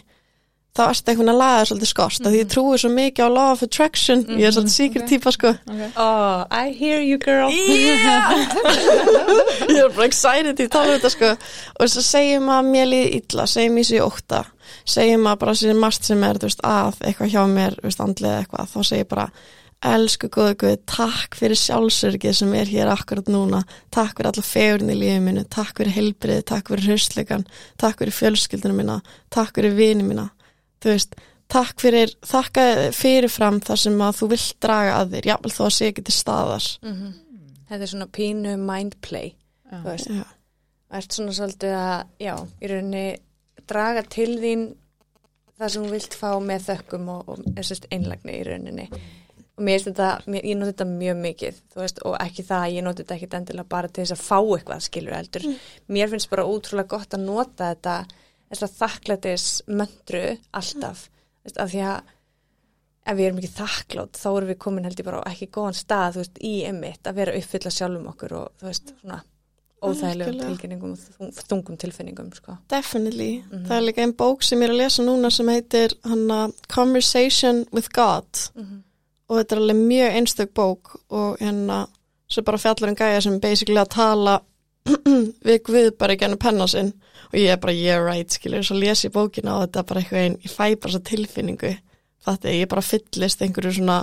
[0.70, 3.50] þá ertu eitthvað að laga svolítið skort mm því ég trúi svo mikið á law
[3.57, 4.20] of attraction.
[4.38, 5.09] Ég er svolítið síkri ok.
[5.11, 5.50] típa sko.
[5.66, 5.90] Okay.
[5.96, 7.50] Oh, I hear you girl.
[9.74, 11.33] ég er bara excited í tala um þetta sko.
[11.81, 14.44] Og svo segjum að mér líði illa segjum ég sér óta
[14.88, 18.70] segjum að bara sér margt sem er veist, að eitthvað hjá mér veist, andlega eitthvað
[18.74, 19.30] þá segir ég bara
[19.90, 23.62] elsku góðu guð, takk fyrir sjálfsörgið sem er hér akkurat núna.
[23.94, 25.44] Takk fyrir alla fegurinn í lífið mínu.
[25.48, 27.46] Takk fyrir heilbrið, takk fyrir hraustleikan.
[27.80, 28.98] Takk fyrir fjölskyldunum mína.
[29.33, 30.26] Takk fyrir vini mína.
[30.85, 31.16] Þú veist,
[31.48, 35.74] takk fyrir þakka fyrirfram þar sem að þú vilt draga að þér, jáfnvel þó að
[35.78, 36.68] sé ekki til staðar.
[37.70, 39.33] Þetta er svona pínu mindplay
[39.70, 40.24] þú veist, Já.
[40.90, 43.04] og ert svona svolítið að, já, í rauninni
[43.70, 44.68] draga til þín
[45.61, 48.87] það sem þú vilt fá með þökkum og, og einlagni í rauninni.
[49.61, 52.76] Og mér finnst þetta, mér, ég noti þetta mjög mikið veist, og ekki það að
[52.76, 55.48] ég noti þetta ekkit endilega bara til þess að fá eitthvað skilur heldur.
[55.92, 57.98] Mér finnst bara ótrúlega gott að nota þetta
[58.48, 60.24] þess að þakklætis möndru
[60.56, 61.04] alltaf.
[61.11, 62.16] Þú veist, af því að
[63.11, 65.76] ef við erum ekki þakklátt þá erum við komin held ég bara á ekki góðan
[65.76, 69.20] stað veist, í emitt að vera uppfylla sjálfum okkur og þú veist, svona
[69.80, 72.56] óþægilegum tilkynningum og þung, þungum tilfinningum sko.
[72.72, 73.30] Definitely.
[73.50, 76.40] Það er líka einn bók sem ég er að lesa núna sem heitir hana,
[76.72, 78.28] Conversation with God.
[79.30, 81.86] Og þetta er alveg mjög einstök bók og hérna
[82.30, 84.40] sem bara fjallar um gæja sem basically að tala
[85.46, 86.92] við Guð bara ekki henni penna sinn.
[87.30, 90.00] Og ég er bara yeah right skilur svo les ég bókina og þetta er bara
[90.02, 91.74] eitthvað einn ég fæ bara svo tilfinningu.
[92.26, 94.02] Þetta ég bara fyllist einhverju svona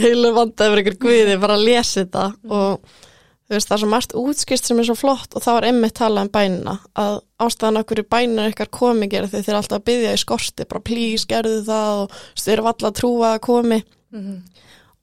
[0.00, 2.24] heilu vanda yfir einhver Guði bara að lesa þetta.
[2.48, 3.14] Og þú
[3.52, 6.26] veist það er svo margt útskist sem er svo flott og þá er emmitt talað
[6.26, 9.86] um bænina að ástæðan okkur í bænina ykkar komi gera þegar þeir eru alltaf að
[9.90, 12.16] byggja í skorti bara please gerðu það og
[12.54, 13.82] eru alltaf að trúa að komi.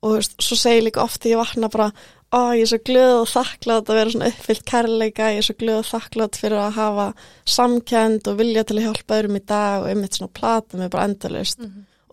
[0.04, 1.92] Og þú veist, svo segir líka oft þegar ég vakna bara
[2.34, 5.56] ó ég er svo glöð og þakklátt að vera svona uppfyllt kærleika, ég er svo
[5.60, 7.08] glöð og þakklátt fyrir að hafa
[7.46, 11.06] samkend og vilja til að hjálpa öðrum í dag og einmitt svona plata mig bara
[11.08, 11.62] endalist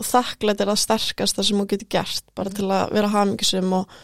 [0.01, 3.73] og þakklátt er það sterkast það sem þú getur gert bara til að vera hamingisum
[3.81, 3.97] og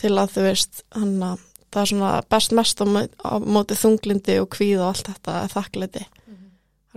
[0.00, 1.42] til að þú veist hann að
[1.74, 6.04] það er svona best mest á, á móti þunglindi og kvíð og allt þetta þakklæti.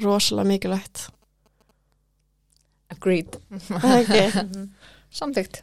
[0.06, 1.08] Rosalega mikilvægt.
[2.94, 3.40] Agreed.
[3.68, 4.66] Það er ekki,
[5.20, 5.62] Samþygt.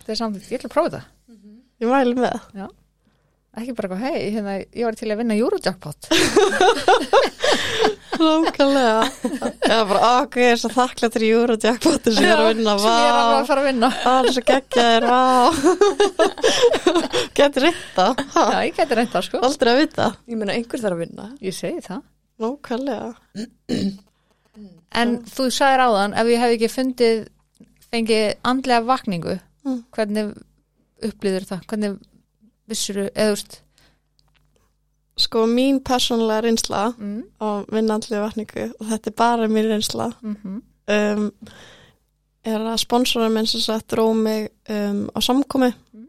[0.00, 0.50] Þetta er samþygt.
[0.52, 1.06] Ég ætla að prófa það.
[1.82, 2.36] ég mæli með
[3.56, 6.08] Ekki bara eitthvað, hei, hérna, ég var til að vinna Eurojackpot.
[8.16, 9.02] Nákvæmlega
[9.68, 12.92] Já, bara ok, ég er svo þakklætt fyrir Eurojackpotin sem ég er að vinna Sem
[12.92, 13.90] ég er Vá, að fara að vinna.
[14.02, 15.22] það er svo geggjaðir Vá
[17.40, 19.42] Getur þetta Já, ég geti reynda, sko.
[19.48, 22.00] Aldrei að vita Ég meina einhver þarf að vinna Ég segi það.
[22.44, 23.10] Nákvæmlega
[25.02, 27.18] En þú sagðir áðan, ef ég hef ekki fundið,
[27.92, 29.34] fengið andlega vakningu,
[29.66, 29.80] Mm.
[29.90, 30.28] hvernig
[31.02, 31.62] upplýður það?
[31.66, 31.94] Hvernig
[32.68, 33.62] vissuru, eða þú veist,
[35.16, 40.58] Sko mín persónulega reynsla mm, á vinnandlega vatningu og þetta er bara mín reynsla mm
[40.86, 41.30] um,
[42.46, 45.72] er að sponsora minn sem sagt dró mig um, á samkomi.
[45.94, 46.04] Mm.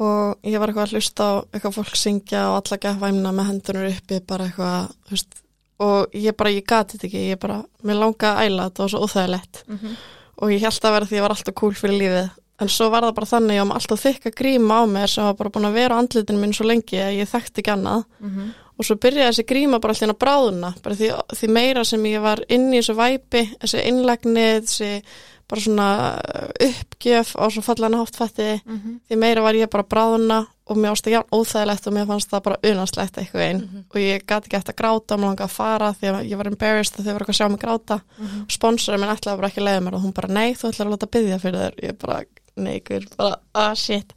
[0.00, 3.50] og ég var eitthvað að hlusta á eitthvað fólk syngja og alla gæða væmna með
[3.50, 5.36] hendunur uppi bara eitthvað veist,
[5.84, 8.94] og ég bara, ég gati þetta ekki ég bara, mér langa að æla þetta var
[8.94, 9.64] svo óþægilegt.
[9.68, 9.94] Mhm.
[10.42, 12.30] og ég held að vera því ég var alltaf cool fyrir lífið
[12.64, 15.24] en svo var það bara þannig að ég var alltaf þykka gríma á mér sem
[15.28, 18.04] var bara búin að vera á andlitinu minn svo lengi að ég þekkti ekki annað.
[18.24, 18.52] Mhm.
[18.74, 22.20] og svo byrjaði þessi gríma bara alltaf að bráðuna bara því, því meira sem ég
[22.24, 24.88] var inn í þessu væpi, þessi innlegni þessi
[25.46, 25.86] bara svona
[26.18, 28.96] uh, uppgjöf á svo fallan háttfætti Mhm.
[29.08, 32.42] því meira var ég bara bráðuna og mér ástu ekki óþægilegt og mér fannst það
[32.42, 35.54] bara unanslegt eitthvað einn og ég gæti ekki eftir að gráta og mér langaði að
[35.60, 38.00] fara því að ég var embarrassed að þau voru eitthvað að sjá mig gráta.
[38.42, 40.86] Og sponsorinn minn ætlaði bara ekki að leiða mér og hún bara nei, þú ætlar
[40.88, 41.74] að láta byggja fyrir þér.
[41.84, 44.12] Ég bara, nei, hver, bara, ah shit.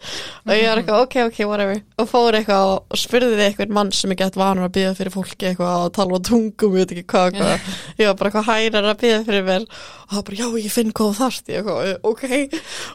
[0.46, 1.80] Og ég var eitthvað, ok, ok, whatever.
[1.98, 5.14] Og fór eitthvað og, spurði þið eitthvað mann sem ég gett vanur að byggja fyrir
[5.16, 7.72] fólki eitthvað og tala á tungum, ég veit ekki hvað, hvað.
[7.98, 9.66] Ég var bara eitthvað hærar að byggja fyrir mér?
[10.08, 11.50] Og það bara, já, ég finn hvað þarft.
[11.52, 12.26] Ég eitthvað, ok,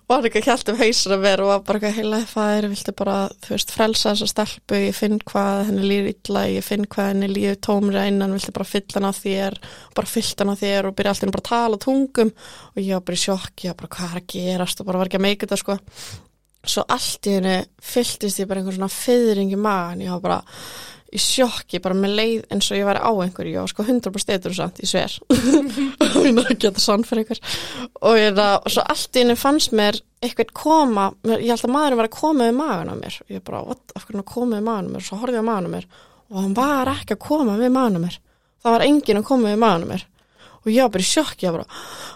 [0.06, 0.82] og hann eitthvað hjælt um
[1.16, 4.78] að mér og var bara eitthvað heila fæðir, viltu bara, þú veist, frelsa þessa stelpu?
[4.86, 8.68] Ég finn hvað henni líður illa ég finn hvað henni líður tómri innan viltu bara
[8.68, 9.58] fylla hann á þér,
[9.96, 12.32] bara fyllt hann á þér og byrja alltaf bara að tala á tungum.
[12.72, 14.80] Og ég var bara í sjokk, ég var bara hvað er að gerast?
[14.82, 15.78] Og bara var ekki að meika þetta sko.
[16.62, 20.40] Svo allt í henni fylltist ég bara einhver svona fyrring í magan, ég var bara
[21.12, 24.32] í sjokki, bara með leið eins og ég væri á einhverju, ég var sko 100%
[24.32, 25.16] eitthvað samt, ég sver.
[26.12, 27.40] Og ég að það sann fyrir einhver
[28.00, 31.74] og, ég, það, og svo allt í henni fannst mér eitthvað koma, ég held að
[31.74, 34.66] maðurinn var að koma við magan á mér, ég bara, what, af hvernig koma við
[34.68, 35.88] magan á mér, svo horfði ég á magan á mér.
[36.32, 38.18] Og hann var ekki að koma við magan á mér.
[38.62, 40.06] Það var enginn að koma við magan á mér
[40.62, 41.66] og ég var bara í sjokki ég bara,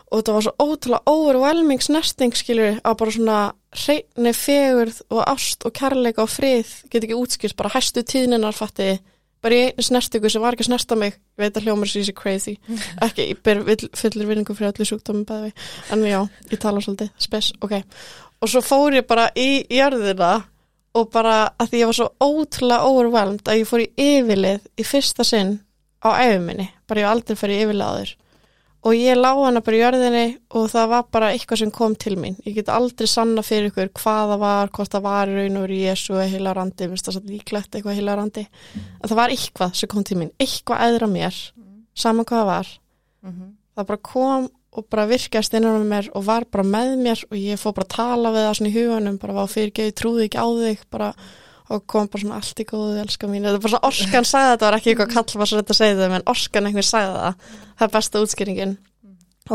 [0.06, 3.40] og þetta var svo ótrúlega overwhelming snerting skilur að bara svona
[3.76, 8.96] hreitni fegurð og ást og kærleika og frið get ekki útskýrt bara hæstu tíðninar fatti.
[9.44, 11.18] Bara í einu snertingu sem var ekki að snerta mig.
[11.36, 12.54] Ég veit að hljómar sér sér crazy.
[13.04, 13.60] Ekki, ég ber
[13.98, 15.52] fullir vinningu fyrir öllu sjúkdómum bæði
[15.92, 16.18] en já,
[16.50, 17.76] ég tala svolítið spes, ok.
[18.40, 20.32] Og svo fór ég bara í jörðina
[20.96, 24.86] og bara að því ég var svo ótrúlega overwhelmed að ég fór í yfirlið í
[24.88, 25.58] fyrsta sinn
[26.00, 28.14] á æfuminni, bara ég hef aldrei farið í yfirlið áður
[28.86, 32.14] og ég lá hana bara í jörðinni og það var bara eitthvað sem kom til
[32.20, 32.36] mín.
[32.46, 35.64] Ég get aldrei sanna fyrir ykkur hvað það var hvort það var í raun og
[35.66, 38.44] veru Jésu eða heilarandi, minnst það satt líklegt eitthvað heilarandi.
[38.76, 40.30] En það var eitthvað sem kom til mín.
[40.38, 41.40] Eitthvað eðra mér,
[41.98, 42.74] saman hvað það var.
[43.26, 43.52] Mhm.
[43.76, 47.36] það bara kom og bara virkast innan með mér og var bara með mér og
[47.36, 50.26] ég fór bara að tala við það svona í huganum, bara var fyrir geði, trúði
[50.28, 51.08] ekki á þig, bara
[51.70, 54.50] og kom bara svona allt í góðu, elska mín, þetta er bara svona Orskan sagði
[54.52, 57.16] þetta, var ekki eitthvað kall var svo þetta að segja það, en Orskan einhver sagði
[57.16, 57.48] það,
[57.78, 58.76] það er besta útskýringin.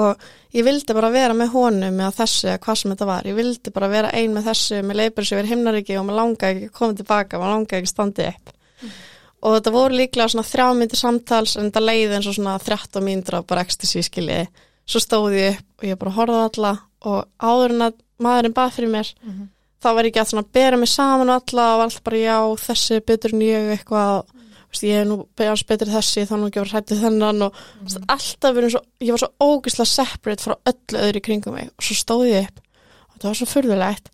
[0.02, 3.26] Og ég vildi bara vera með honum eða þessu eða hvað sem þetta var.
[3.28, 6.54] Ég vildi bara vera ein með þessu með leipur sem er himnaríki og maður langaði
[6.54, 8.54] ekki að koma tilbaka maður langaði ekki að standa upp.
[8.82, 8.94] Mm.
[9.42, 13.06] og þetta voru líklega svona þrjá myndir samtals en þetta leiði eins og svona 13
[13.06, 14.48] myndir á bara ecstasy skiljiði
[14.90, 16.72] svo stóði ég upp og ég bara horfaði alla
[17.12, 19.48] og áður en að maðurinn bað fyrir mér mm -hmm.
[19.82, 23.02] Þá var ég ekki að svona bera mig saman alla og allt bara já þessi
[23.08, 24.38] betur en ég eitthvað.
[24.72, 27.58] Veist, ég er nú beðans betur þessi þá nú ekki að vera hrættið þennan og
[27.58, 27.82] mm.
[27.84, 31.88] veist, alltaf verið svo, ég var svo ógislega separate frá öllu öðru kringum mig og
[31.88, 34.08] svo stóði ég upp og það var svo fyrðulegt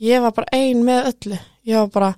[0.00, 1.40] ég var bara ein með öllu.
[1.68, 2.10] Ég var bara,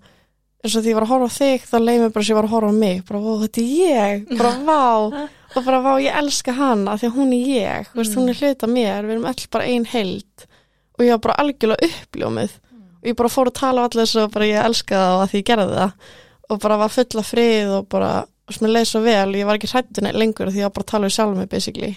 [0.63, 2.39] eins og því ég var að horfa á þig þá leiði mig bara sem ég
[2.39, 3.03] var að horfa á mig.
[3.09, 4.83] Bara, ó, þetta er ég, bara vá.
[5.53, 7.89] Og bara vá, ég elska hana því að hún er ég.
[7.91, 7.99] Mm.
[7.99, 10.47] veist, hún er hluta mér, við erum öll bara ein held
[10.93, 12.55] og ég var bara algjörlega uppljómið
[13.03, 15.41] ég bara fór að tala á allir þess að ég elska það og að því
[15.41, 16.13] ég gerði það.
[16.53, 18.11] Og bara var fulla frið og bara,
[18.51, 20.93] sem ég leið svo vel, ég var ekki hrættun lengur því ég var bara að
[20.93, 21.95] tala um sjálf mig basically.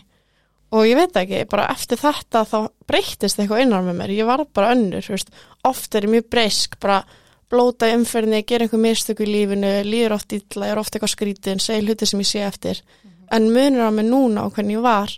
[0.75, 2.57] Og ég veit ekki, bara eftir þetta þá
[2.89, 5.29] breytist eitthvað innan með mér, ég var bara önnur, veist,
[5.67, 7.03] oft er ég mjög breysk, bara
[7.51, 11.61] blóta umferðinni, gera einhver mistöku í lífinu, líður oft ítla, ég er ofta eitthvað skrítin,
[11.61, 13.27] segja hluti sem ég sé eftir, mm -hmm.
[13.37, 15.11] en munur á mig núna og hvernig ég var,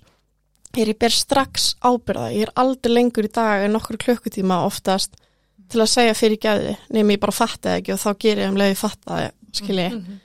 [0.78, 5.15] er ég ber strax ábyrða, ég er aldrei lengur í dag en nokkur klukkutíma oftast
[5.71, 8.60] til að segja fyrir gæði nefnum ég bara fatta ekki og þá ger ég um
[8.60, 9.19] leiði fatta
[9.51, 10.19] skilji mm -hmm.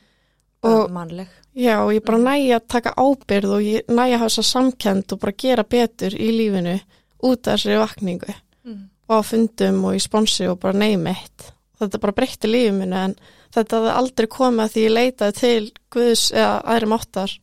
[0.70, 4.28] og mannleg já og ég bara næja að taka ábyrð og ég næja að hafa
[4.28, 6.80] þessa samkend og bara gera betur í lífinu
[7.22, 8.88] út af þessari vakningu mm.
[9.08, 13.14] og á fundum og í sponsi og bara neymitt þetta bara breytti lífinu en
[13.54, 17.38] þetta hefði aldrei komið að því ég leitaði til Guðs eða aðri máttar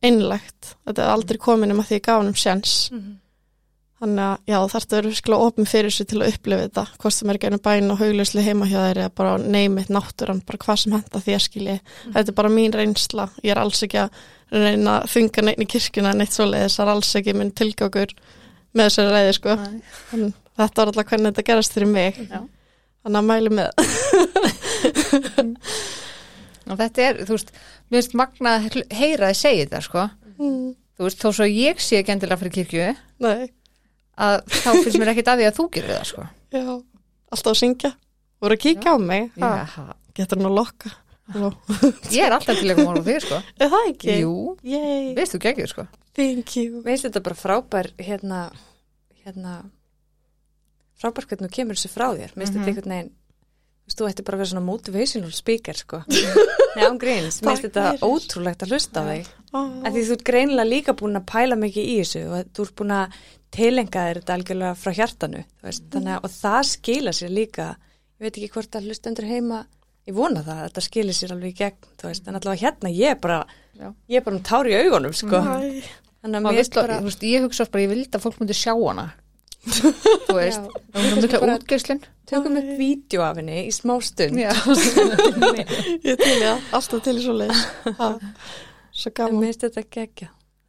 [0.00, 3.16] einlegt, þetta hefði aldrei komið að því ég gaf hann um sjans mm -hmm.
[4.00, 6.82] Þannig að já þarf þetta að vera skilja ofin fyrir sig til að upplifa þetta,
[7.02, 10.40] hvort sem er ekki einu bæn og hauglausli heima hjá þeir eða bara neymið náttúran,
[10.48, 11.74] bara hvað sem henda að skilji.
[11.76, 12.14] Mm.
[12.14, 14.22] Þetta er bara mín reynsla, ég er alls ekki að
[14.56, 18.16] reyna að þunga neitt í kirkuna neitt svoleiðis, það er alls ekki minn tilgjókur
[18.72, 19.58] með þessari reyði sko.
[20.14, 22.40] Þetta var alltaf hvernig þetta gerast fyrir mig, já.
[23.04, 23.70] þannig að mælu með.
[26.72, 27.56] og þetta er, þú veist,
[27.92, 30.10] mér finnst magna að heyra að segja þetta sko.
[30.40, 30.68] Mm.
[30.96, 32.92] Þú veist, þó svo ég sé ekki endilega fyrir kirkju.
[33.20, 33.50] Nei
[34.20, 36.26] að þá finnst mér ekkit að því að þú gerir það sko.
[36.50, 36.64] Já,
[37.30, 37.92] alltaf að syngja
[38.40, 38.96] voru að kíkja Já.
[38.96, 39.30] á mig
[40.16, 40.92] getur hann að lokka
[42.10, 43.36] Ég er alltaf til að koma á því sko.
[43.54, 44.14] Er það ekki?
[44.24, 44.34] Jú,
[44.66, 45.12] Yay.
[45.14, 48.40] veist þú geggjur sko Thank you Veist þetta bara frábær hérna,
[49.22, 49.60] hérna
[50.98, 52.68] frábær hvernig þú kemur þessu frá þér Veist þetta mm -hmm.
[52.72, 53.16] einhvern veginn
[53.90, 56.02] Þú ætti bara að vera svona motivational speaker sko
[56.76, 59.82] Nei, án gríns, mér finnst þetta ótrúlegt að hlusta á þig oh.
[59.86, 62.94] Því þú ert greinilega líka búin að pæla mikið í þessu og þú ert búin
[62.94, 63.18] að
[63.54, 65.92] tilenga þér þetta algjörlega frá hjartanu veist, mm.
[65.94, 67.68] þannig og það skila sér líka.
[68.20, 69.64] Ég veit ekki hvort að hlustendur heima
[70.08, 73.18] ég vona það, þetta skilir sér alveg í gegn veist, en allavega hérna ég er
[73.20, 73.40] bara
[73.76, 73.88] Já.
[74.10, 75.40] ég er bara um tári í augunum sko.
[75.40, 79.10] þannig að mér bara veist, ég hugsa bara, ég vildi að fólk myndi sjá hana.
[80.24, 84.38] Þú veist, það er mjög útgeislinn tökum við vídeo af henni í smá stund.
[86.06, 87.54] Ég til já, alltaf til svo leið
[89.00, 89.50] svo gaman.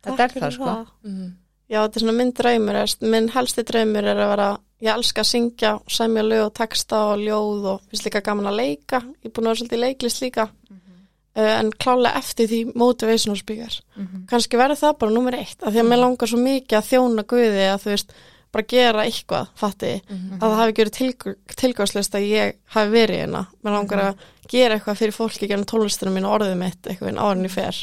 [0.01, 0.73] Þetta er það sko.
[1.05, 1.29] mm.
[1.71, 2.77] Já, þetta er svona minn draumur,
[3.13, 4.47] minn helsti draumur er að vera,
[4.83, 8.57] ég elska að syngja, semja lög og texta og ljóð og finnst líka gaman að
[8.59, 11.05] leika, ég er búin að vera svolítið leiklist líka, mm -hmm.
[11.39, 13.79] uh, en klálega eftir því motivational speaker.
[13.95, 14.25] Mm -hmm.
[14.27, 17.23] Kanski verður það bara nummer eitt, af því að mér langar svo mikið að þjóna
[17.23, 18.13] Guði að þú veist,
[18.51, 20.35] bara gera eitthvað, fatti, mm -hmm.
[20.41, 21.13] að það hafi gerið til,
[21.55, 24.15] tilgáðslist að ég hafi verið hérna, mér langar að
[24.49, 27.75] gera eitthvað fyrir fólki gennum tónlistunum mín og orðið mitt eitthvað árinni fer.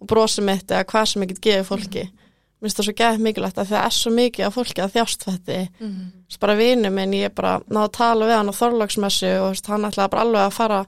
[0.00, 2.10] Og brosið mitt eða hvað sem ég get gefið fólki
[2.56, 5.24] mér finnst það svo gæðið mikilvægt að það er svo mikið af fólki að þjást
[5.26, 5.58] þetta.
[5.80, 6.06] Mm -hmm.
[6.26, 9.66] þess bara vinnu minn, ég bara náðu að tala við hann á þorlagsmessu og veist,
[9.66, 10.86] hann ætlaði bara alveg að fara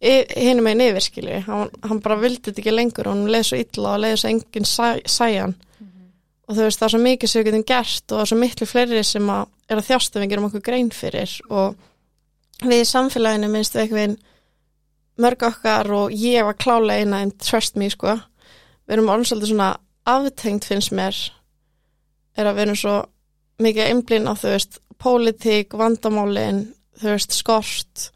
[0.00, 3.56] hinn með einn yfirskili hann, hann bara vildi þetta ekki lengur og hann leiði svo
[3.56, 5.54] illa og leiði svo enginn sæ, sæjan.
[5.80, 6.08] Mm -hmm.
[6.48, 8.38] og þú veist það er svo mikið sem við getum gert og það er svo
[8.38, 11.40] miklu fleiri sem að er að þjásta við gerum okkur grein fyrir.
[11.50, 11.74] Og
[12.62, 14.16] við í samfélaginu minnst við
[15.16, 18.18] mörg okkar og ég var klálega eina en trust me sko.
[18.86, 19.76] Við erum orðinsaldi svona
[20.06, 21.16] aftengt finnst mér
[22.36, 22.96] er að vera svo
[23.62, 26.66] mikið einblinn á þú veist pólitík, vandamálin
[27.00, 28.10] þú veist skort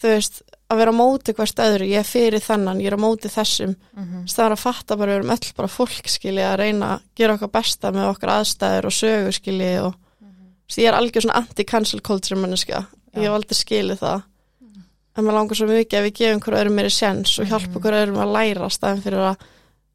[0.00, 3.00] þú veist að vera á móti hvert öðru ég er fyrir þennan, ég er á
[3.00, 4.26] móti þessum mm -hmm.
[4.26, 7.52] staðar að fatta bara við erum öll bara fólk skilji að reyna að gera okkar
[7.52, 10.82] besta með okkar aðstæður og sögur skilji og mm -hmm.
[10.82, 14.22] ég er algjör svona anti-cancel culture manneska, ég hef aldrei skilið það
[14.60, 14.82] mm -hmm.
[15.16, 18.02] en maður langar svo mikið að við gefum hverju öðrum meiri sens og hjálpa hverju
[18.02, 19.36] öðrum að læra staðin fyrir að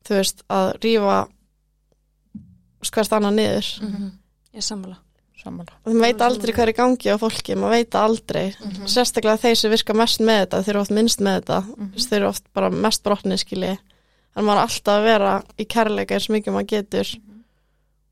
[0.07, 1.19] þú veist, að rýfa
[2.87, 3.71] skvært annað niður.
[4.57, 4.97] Ég sammála.
[5.41, 5.73] Sammála.
[5.81, 8.43] og þeim veit aldrei hvað er í gangi á fólki maður veit aldrei,
[8.85, 11.57] sérstaklega þeir sem virka mest með þetta, þeir eru oft minnst með þetta.
[11.97, 13.71] Þeir eru oft bara mest brotnið skilji.
[14.37, 17.09] En maður er alltaf að vera í kærleika eins mikið og maður getur.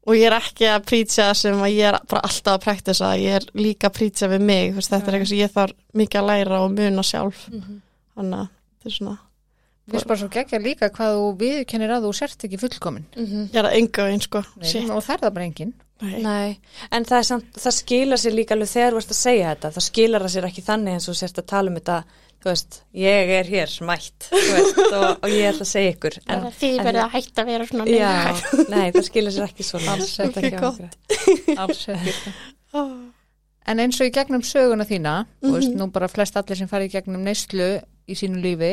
[0.09, 3.37] Og ég er ekki að prýtja sem að ég er bara alltaf að præktisa ég
[3.37, 6.21] er líka að prýtja við mig þú veist, þetta er eitthvað sem ég þarf mikið
[6.21, 7.45] að læra og muna sjálf.
[8.15, 9.17] Þannig að þetta er svona
[9.89, 13.05] Við erum bara svo geggja líka hvað þú viðkennir að þú sért ekki fullkomin.
[13.17, 15.73] ég er að enga einn sko Nei, og það er það bara enginn.
[15.99, 16.21] nei.
[16.23, 16.59] Nei,
[16.95, 19.71] en það, er samt, það skilar sér líka alveg þegar þú ert að segja þetta,
[19.75, 21.97] það skilar það sér ekki þannig eins og þú sérst að tala um þetta,
[22.39, 26.15] þú veist, ég er hér smætt, þú veist, og, og ég ætla að segja ykkur.
[26.31, 28.13] En, því en- verið að hætta að vera svona Já,
[28.71, 29.97] nei, það skilar sér ekki svona.
[29.97, 31.57] Alls Þetta ekki okkur.
[31.65, 32.33] Alls ekki.
[33.69, 36.87] En eins og í gegnum söguna þína, þú veist, nú bara flest allir sem fari
[36.87, 37.67] í gegnum neyslu
[38.09, 38.71] í sínu lífi,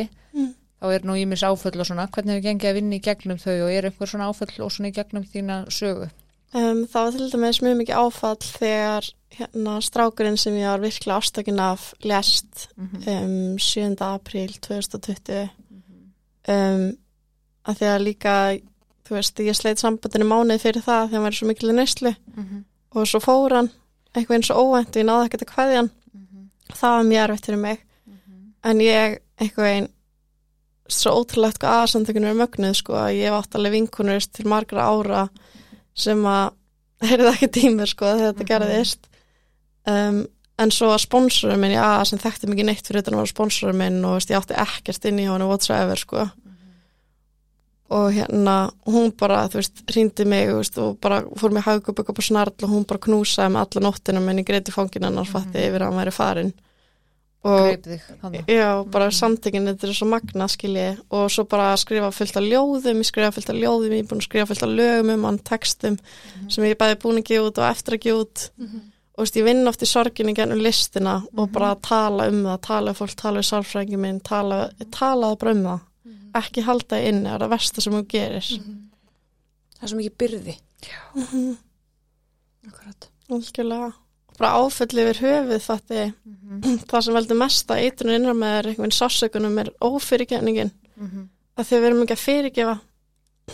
[0.80, 3.54] þá er nú ímis áföll og svona, hvernig hefur gengið að vinna í gegnum þau
[3.56, 6.10] og er einhver svona áföll og svona í gegnum þína sögu?
[6.56, 11.18] Um, það var til dæmis mjög mikið áfall þegar hérna strákurinn sem ég var virkilega
[11.18, 13.96] ástökin af lest um, 7.
[14.06, 15.48] apríl 2020
[16.52, 16.86] um,
[17.66, 18.36] að því að líka
[19.06, 22.12] þú veist, ég sleit sambandinu mánuði fyrir það þegar hann var svo mikil í neyslu.
[22.96, 23.70] Og svo fór hann
[24.14, 25.90] eitthvað eins og óvænt og ég náði ekkert að kveðja hann.
[26.72, 27.82] Það var mjög erfitt fyrir mig.
[28.66, 29.88] En ég eitthvað einn
[30.92, 34.86] svo ótrúlegt hvað aðsamtökinu er mögnuð sko að ég hef átt alveg vinkunur til margra
[34.86, 35.26] ára
[35.96, 36.54] sem að
[37.06, 39.08] heyrði ekki tímur sko þegar þetta gerðist.
[39.86, 40.24] Um,
[40.60, 43.80] en svo að sponsorum minn í AA sem þekkti mikið neitt fyrir þetta var sponsorum
[43.82, 46.26] minn og veist, ég átti ekkert inn í honu whatsoever sko.
[47.96, 48.56] Og hérna
[48.88, 52.56] hún bara, þú veist, hrýndi mig veist, og bara fór mig hagkup upp á snarl
[52.56, 55.92] og hún bara knúsaði með alla nóttina menn ég greiti fangin hennar fatti yfir að
[55.92, 56.54] hann væri farin
[57.46, 57.86] og.
[58.50, 60.88] Já, bara samtökin, þetta er svo magna skilji.
[61.14, 64.22] Og svo bara skrifa fullt af ljóðum ég skrifa fullt af ljóðum, ég er búin
[64.22, 65.98] að skrifa fullt af lögum um hann, textum
[66.52, 68.46] sem ég bæði búin að gefa út og eftir að gefa út.
[69.16, 72.58] Og veist, ég vinn oft í sorginni gennum listina og bara að tala um það
[72.66, 74.58] tala um fólk, tala um sálfræðingi minn tala,
[74.92, 75.84] tala bara um það.
[76.36, 78.50] Ekki halda inn, það er það versta sem þú gerir.
[79.76, 80.56] Það er svo mikið byrði.
[82.66, 83.08] Akkurat.
[83.30, 83.92] algjörlega
[84.38, 86.04] bara áfell yfir höfuð fatti
[86.90, 90.72] það sem veldur mesta eitrun innan með er einhvern sásökunum er ófyrirgefningin.
[91.56, 92.78] Að þau verum ekki að fyrirgefa.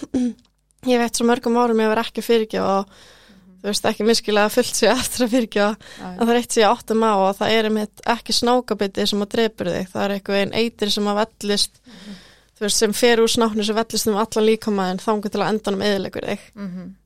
[0.92, 2.96] Ég veit svo mörgum árum ég verð ekki að fyrirgefa og
[3.62, 5.90] þú veist ekki miskilega fullt sér eftir að fyrirgefa.
[6.08, 9.22] En það er eitt sem ég áttum á og það er einmitt ekki snákabiti sem
[9.22, 9.92] að drepur þig.
[9.92, 11.78] Það er eitthvað einn eitir sem að vellist
[12.58, 15.32] þú veist sem fer úr snáknu sem vellist um allan líkamæðin þangur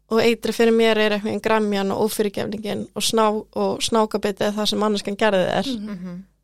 [0.07, 3.25] að og eitri fyrir mér er eitthvað gramjan og ófyrirgefningin og, sná,
[3.59, 5.71] og snákabiti er það sem manneskan gerði þér.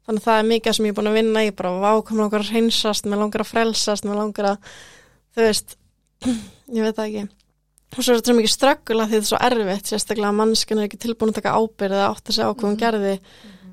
[0.03, 2.42] Þannig að það er mikið sem ég er búin að vinna í bara vákom langar
[2.42, 4.72] að hreinsast, mér langar að frelsast mér langar að,
[5.37, 5.77] þú veist
[6.75, 7.25] ég veit það ekki.
[7.92, 10.81] Og svo er þetta svo mikið ströggula því þetta er svo erfitt sérstaklega að manneskan
[10.81, 13.14] er ekki tilbúin að taka ábyrð eða átt að segja á hvað hún gerði.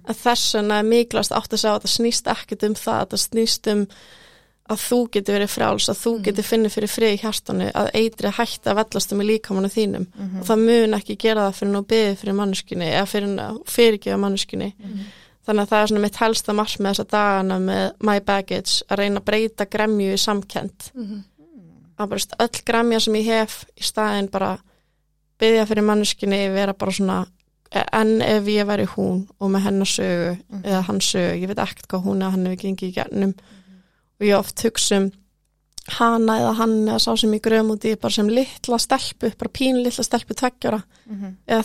[0.09, 3.21] En þess vegna er mikilvægast átt að segja að þetta snýst ekkit um það, þetta
[3.23, 3.85] snýst um
[4.69, 8.33] að þú getur verið frjáls, að þú getur finnið fyrir frið í hjartanu, að eitri
[8.37, 10.05] hætti að vellast um í líkamannu þínum.
[10.39, 14.73] Og það mun ekki gera það fyrir nú byggði fyrir manneskunni eða fyrir fyrirgefa manneskunni
[15.49, 19.01] þannig að það er svona mitt helsta marg með þessa dagana með my baggage að
[19.01, 20.89] reyna að breyta gremju í samkend
[21.99, 24.57] að bara öll gremja sem ég hef í staðin bara
[25.39, 27.19] byggja fyrir manneskunni vera bara svona
[27.71, 31.87] en ef ég væri hún og með hennar sögu eða hans sögu, ég veit ekkert
[31.87, 33.33] hvað hún eða hann hefur gengið í gernum
[34.19, 35.09] og ég oft hugsa um
[35.89, 39.49] hana eða hann eða sá sem ég gröfum út í bara sem litla stelpu, bara
[39.49, 40.83] pín litla stelpu tveggjara
[41.47, 41.63] eða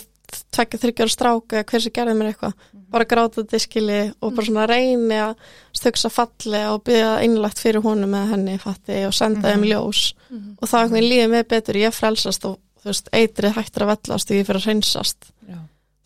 [0.55, 2.53] tveggja þryggjara stráka eða hver sem gerði mér eitthvað.
[2.95, 5.35] Bara gráta diskili og bara svona reyni að
[5.75, 10.13] stöksa falli og byggja innlagt fyrir honum með henni fatti og senda þeim ljós.
[10.61, 14.31] Og þá einhvern lífið mig betur, ég frelsast og þú veist, eitrið hættir að vellast
[14.31, 15.31] og ég fyrir að hreinsast.
[15.47, 15.59] Já.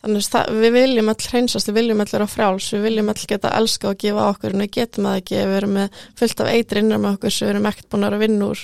[0.03, 3.51] Þannig að við viljum öll hreinsast, við viljum öll vera frjáls, við viljum öll geta
[3.59, 6.83] elska og gefa okkur en við getum það ekki, við erum með fullt af eitri
[6.83, 8.61] innan með okkur sem við erum ekkert búin að vera að vinna úr.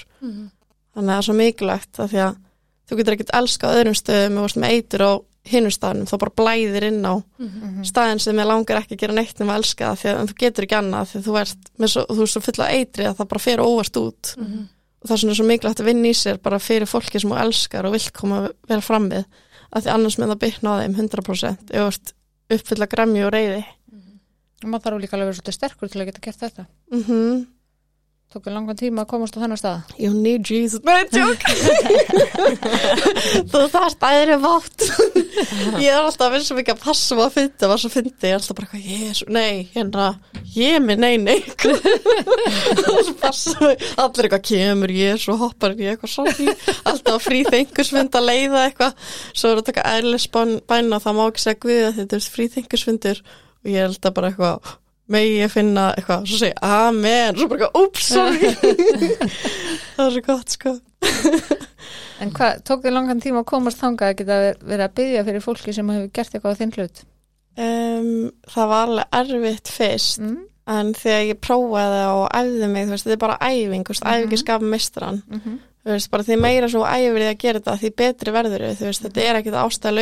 [0.95, 2.35] Þannig að það er svo mikilvægt að því að
[2.85, 5.11] þú getur ekkert elska á öðrum stöðum og með eitur á
[5.45, 7.13] hinnum staðnum, þá bara blæðir inn á
[7.85, 10.35] staðin sem ég langar ekki að gera neitt um að elska það, því að þú
[10.39, 13.43] getur ekki annað því þú ert, svo, þú ert svo fulla eitri að það bara
[13.43, 14.31] fer óvart út.
[15.01, 17.37] Og það er svona svo mikilvægt að vinna í sér bara fyrir fólki sem þú
[17.43, 19.25] elskar og vilt koma að vera fram við
[19.75, 22.13] að því annars með það byggna á þeim 100% ef þú ert
[22.55, 23.63] uppfylla græmju og reyði
[24.63, 26.63] Og maður þarf líka alveg að vera svolítið sterkur til að geta gert þetta.
[26.95, 27.45] mm
[28.35, 29.91] tók þér langan tíma að komast á þennan stað?
[30.01, 30.81] You need Jesus.
[30.83, 31.39] Nei, tjók
[33.53, 34.85] Þú þarft æðri vátt
[35.79, 38.13] Ég er alltaf að vinsa mikið að passa mig að finna Það var svo fyndi,
[38.19, 40.09] ég er alltaf bara eitthvað Jésu, nei, hérna,
[40.57, 41.39] ég minn, nei, nei.
[43.07, 46.27] Svo passa Allir eitthvað kemur, Jésu, hoppar ég eitthvað svo
[46.91, 49.11] Alltaf frí þengursfund að leiða eitthvað.
[49.31, 53.23] Svo er að taka æðileg bæna Það má ekki segja að þetta er frí þengursfundur
[53.25, 54.75] Og ég er alltaf bara eitthvað
[55.07, 58.49] megi ég finna eitthvað, svo segi amen, svo bara eitthvað, ups, sorry
[59.95, 60.75] það var svo gott sko
[62.23, 65.43] En hvað, tók þér langan tíma að komast þangað að geta verið að byggja fyrir
[65.43, 67.01] fólki sem hefur gert eitthvað á þinn hlut?
[67.59, 68.09] um,
[68.55, 70.43] það var alveg erfitt fyrst Mm?
[70.65, 74.03] en þegar ég prófaði og æfði mig, þú veist, þetta er bara æfing þú veist,
[74.05, 74.13] Mhm.
[74.15, 75.57] æfingi skapa mistran Mm -hmm.
[75.85, 76.81] þú veist, bara því meira svo
[77.21, 79.93] því að gera þetta því betri verður þau, þú veist, þetta er ekkit ástæða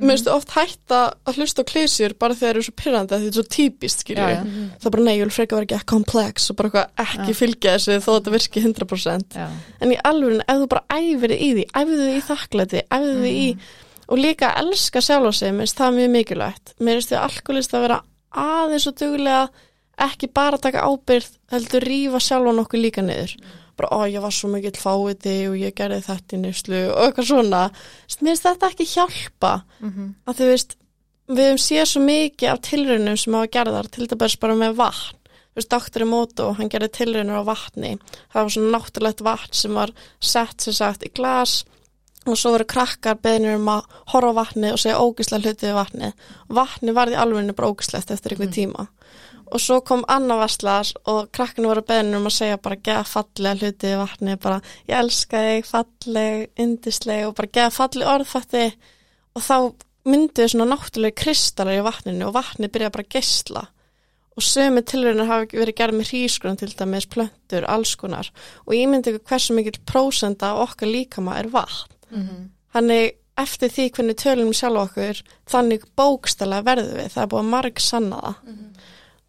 [0.00, 3.24] mér finnst oft hætta að hlusta á klísjur bara þegar það eru svo pyrrandi að
[3.24, 4.38] þetta er svo típist Já, skilju, já,
[4.80, 7.38] það er bara nei, ég vil freka vera ekki komplex og bara eitthvað ekki Já.
[7.42, 9.46] fylgja þessu þó að þetta virki 100% já,
[9.84, 13.18] en í alveg, ef þú bara æfir þig í því æfðu þig í þakklæti, æfðu
[13.26, 13.48] þig í
[14.12, 17.76] og líka að elska sjálf sig mér finnst það mjög mikilvægt, mér finnst því alkoholist
[17.76, 18.00] að vera
[18.32, 19.42] aðeins og duglega
[20.02, 23.36] ekki bara taka ábyrð heldur rífa sjálfan okkur líka niður
[23.82, 27.28] bara, ó, ég var svo mikill fáiði og ég gerði þetta í nýslu og eitthvað
[27.30, 27.62] svona.
[28.20, 29.54] Mér finnst þetta ekki hjálpa.
[29.80, 29.90] Mm
[30.26, 30.76] að þú veist,
[31.28, 35.18] við höfum séð svo mikið af tilraunum sem hafa gerðar til dæmis bara með vatn.
[35.52, 37.98] Þú veist, doktori Moto, hann gerði tilraunur á vatni.
[38.32, 41.64] Það var svona náttúrulegt vatn sem var sett sem sagt í glas
[42.26, 46.10] og svo voru krakkar beðnir um að horfa vatni og segja ógislega hluti við vatni
[46.46, 48.86] vatni varði alveg bara ógislegt eftir einhver tíma
[49.52, 53.58] og svo kom Anna Varslas og krakkinu voru beðnir um að segja bara geða fallega
[53.60, 58.64] hluti við vatni bara ég elska þig, falleg, indisleg og bara geða falleg orðfætti.
[59.36, 59.56] Og þá
[60.08, 63.64] mynduðu svona náttúrulega kristallar í vatninu og vatni byrjaði bara að geisla.
[64.32, 68.30] Og sömu tilraunar hafa verið gerð með hrísgrunn til dæmis plöntur, alls konar.
[68.64, 71.92] Og ég myndi ekki hversu mikill prósenda okkar líkama er vatn.
[72.10, 72.48] Mhm.
[72.72, 77.80] Þannig eftir því hvernig tölum sjálf okkur, þannig bókstala verðum við, það er búið marg
[77.80, 78.56] sanna það.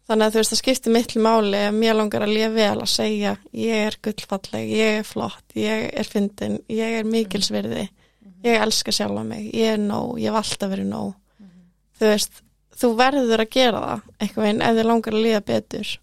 [0.04, 2.90] Þannig að þú veist, það skiptir mittli máli að mér langar að lifa vel að
[2.92, 7.86] segja, ég er gullfalleg, ég er flott, ég er fyndin, ég er mikilsverði,
[8.44, 11.14] ég elska sjálfa mig, ég er nóg, ég hef alltaf verið nóg.
[11.96, 12.42] Þú veist,
[12.76, 15.94] þú verður að gera það, eitthvað einn, ef þið langar að lifa betur.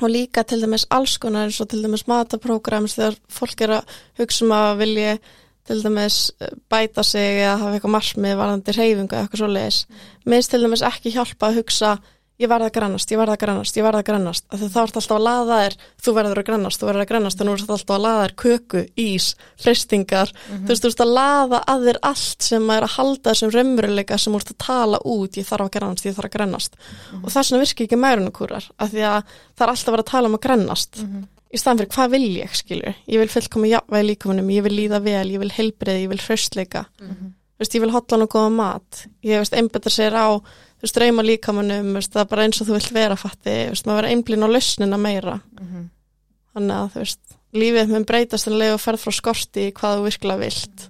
[0.00, 3.96] Og líka til dæmis alls konar eins og til dæmis mataprógrams þegar fólk er að
[4.22, 5.18] hugsa um að vilja
[5.68, 9.80] til dæmis eh, bæta sig eða hafa eitthvað markmið varðandi reyfingu eða eitthvað svo leiðis.
[10.24, 11.92] Mér finnst til dæmis ekki hjálpa að hugsa
[12.42, 14.46] ég verða að grannast, ég verða að grannast, ég verða að grannast.
[14.50, 17.52] Þá ert alltaf að laða þér, þú verður að grannast þú verður að grannast, þannig
[17.56, 19.26] ert alltaf að laða þér köku, ís,
[19.62, 23.52] fristingar þú veist, þú veist að laða að þér allt sem er að halda þessum
[23.56, 26.72] raunveruleika sem þú ert að tala út, ég þarf að grannast, ég þarf að grannast.
[27.22, 29.20] Og þess vegna virkir ekki mærunukúrar af því að
[29.52, 30.92] það er alltaf að vera að tala um að grannast.
[31.52, 35.02] Í staðan fyrir hvað vil ég, skilur ég vil fullkomi jafnvæg líkamunum, ég vil líða
[35.04, 36.20] vel ég vil heilbreið, ég vil
[40.82, 44.14] og líkamunum, veist, það er bara eins og þú vilt vera fatti, veist, maður vera
[44.14, 45.40] einblín á lausnina meira.
[45.60, 45.90] Mhm.
[46.52, 50.02] þannig að, veist, lífið mun breytast en leið og ferð frá skorti í hvað þú
[50.08, 50.88] virkilega vilt.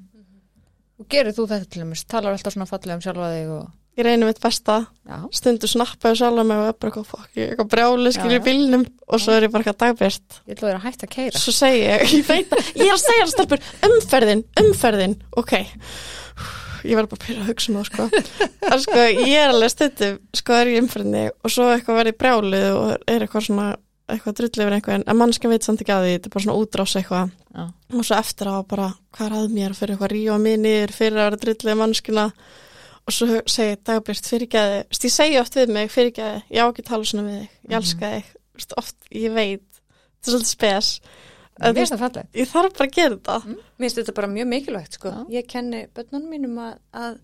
[0.98, 2.04] Og gerir þú þetta til dæmis?
[2.04, 3.70] Talar alltaf svona fallega um sjálfa þig og...
[3.98, 5.18] ég reynir mitt besta, Já.
[5.30, 8.86] stundu snappaðu sjálf mig og er bara eitthvað, eitthvað brjáli í bílnum.
[9.06, 10.40] Og svo er ég bara eitthvað dagbjört.
[10.46, 11.42] Ég ætla að vera hægt að keira.
[11.42, 15.54] svo segi ég, ég að ég er að segja það stelpur, umferðin, umferðin ok
[16.88, 18.08] ég verður bara að pyrra að hugsa um það sko.
[18.72, 22.18] En sko ég er alveg stundu sko er ég í umferðinni og svo eitthvað verið
[22.22, 23.68] brjálið og er eitthvað svona
[24.12, 26.58] eitthvað drull yfir einhvern, en mannskja veit samt ekki að því þetta er bara svona
[26.60, 27.30] útrás eitthvað.
[27.52, 27.64] Já.
[27.68, 31.18] og svo eftir á bara, hvað er að mér fyrir eitthvað rífa mig niður fyrir
[31.18, 32.26] að vera drullið mannskjuna
[33.02, 36.86] og svo segi ég dagbjörst fyrirgæði, ég segi oft við mig fyrirgæði, ég á ekki
[36.86, 40.90] tala svona við þig ég elska þig, Vist, oft, ég veit þetta er svolítið spes
[41.62, 42.28] Mér finnst það falleg.
[42.34, 45.12] ég þarf bara að gera þetta Mér finnst þetta bara mjög mikilvægt sko.
[45.12, 45.24] Já.
[45.36, 47.18] Ég kenni börnunum mínum að, að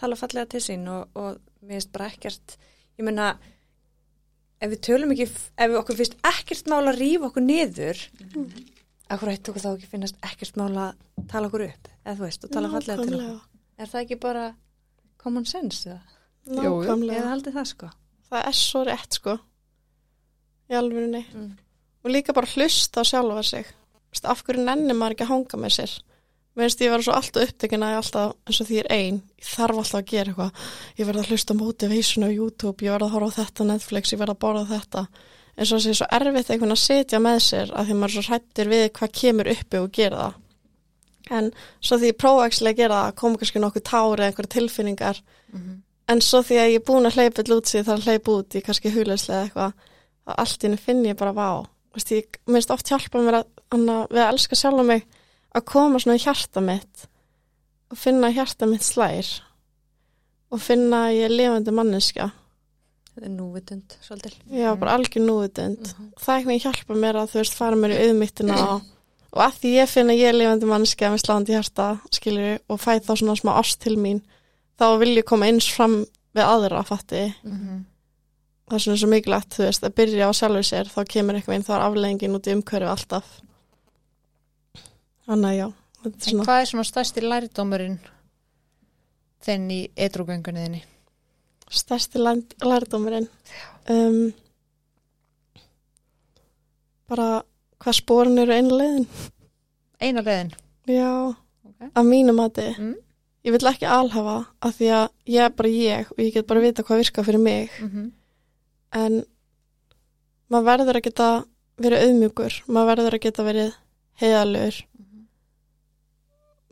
[0.00, 2.56] tala fallega til sín og, og mér finnst bara ekkert,
[2.98, 3.30] ég meina,
[4.62, 8.50] ef við tölum ekki, ef við okkur finnst ekkert mála að rífa okkur niður, mm.
[9.14, 12.46] akkur ætti okkur þá ekki finnast ekkert mála að tala okkur upp, eða þú veist,
[12.46, 13.48] og tala fallega til okkur.
[13.78, 14.46] Er það ekki bara
[15.22, 16.00] common sense eða?
[16.42, 17.20] Nákvæmlega.
[17.20, 17.92] Eða haldið það sko?
[18.32, 19.36] það er svo rétt sko
[20.72, 21.22] í alvörunni
[24.12, 24.18] Mm.
[24.20, 25.92] og á af hverju nennir maður ekki að hanga með sér?
[26.52, 29.22] Mér finnst ég vera svo alltaf upptekina ég alltaf eins og því ég er ein.
[29.40, 30.52] Ég þarf alltaf að gera eitthvað.
[30.98, 33.70] Ég verð að hlusta á motivation á YouTube ég verð að horfa á þetta á
[33.70, 35.06] Netflix, ég verð að borða þetta.
[35.56, 38.22] En svo sé svo erfitt einhvern að setja með sér að því maður er svo
[38.28, 40.34] hrættir við hvað kemur uppi og gera það.
[41.30, 44.54] En svo því ég prófa ekki að gera það koma kannski nokkuð tári eða einhverja
[44.58, 45.16] tilfinningar.
[46.12, 48.54] En svo því að ég er búin að hleypa út sig þar að hleypa út
[53.72, 53.80] í kannski hulislega eitthvað að allt í henni finn ég bara vá veist, ég minnst
[53.80, 55.06] oft hjálpa mér að, hana, við að elska sjálfa mig
[55.52, 57.08] að koma svona í hjarta mitt
[57.90, 59.32] og finna hjarta mitt slær
[60.52, 62.32] og finna að ég er lifandi manneska
[63.12, 64.36] þetta er núvitund svolítið.
[64.48, 65.94] Já, bara algjör núvitund.
[66.16, 68.82] Það er eitthvað hjálpa mér að þú veist fara mér í auðmyttina og,
[69.32, 73.00] og að því ég finna ég er lifandi manneska með sláandi hjarta skilur og fæ
[73.04, 74.22] þá svona smá ást til mín
[74.80, 77.34] þá vil ég koma eins fram við aðra fatti.
[77.44, 77.84] Mhm.
[78.72, 81.54] það er svona svo mikilvægt, þú veist, að byrja á sjálfur sér þá kemur eitthvað
[81.54, 83.42] inn, þá er afleggingin út í umhverju alltaf
[85.26, 85.68] þannig að já
[86.04, 87.98] En hvað er svona stærsti lærdómurinn
[89.46, 90.80] þinn í edrugöngunni þinni?
[91.70, 93.28] stærsti lærdómurinn
[93.90, 94.32] um,
[97.10, 97.28] bara
[97.82, 99.06] hvað spórin eru einlegin
[100.02, 100.50] Eina leðin.
[100.90, 101.90] já, Ok.
[101.94, 102.94] að mínu mati Mm.
[103.44, 106.60] ég vil ekki alhafa af því að ég er bara ég og ég get bara
[106.60, 108.10] vita hvað virka fyrir mig Mm -hmm.
[108.92, 109.24] en
[110.50, 111.44] maður verður að geta
[111.78, 113.72] verið auðmjúkur, maður verður að geta verið
[114.20, 114.82] heiðalur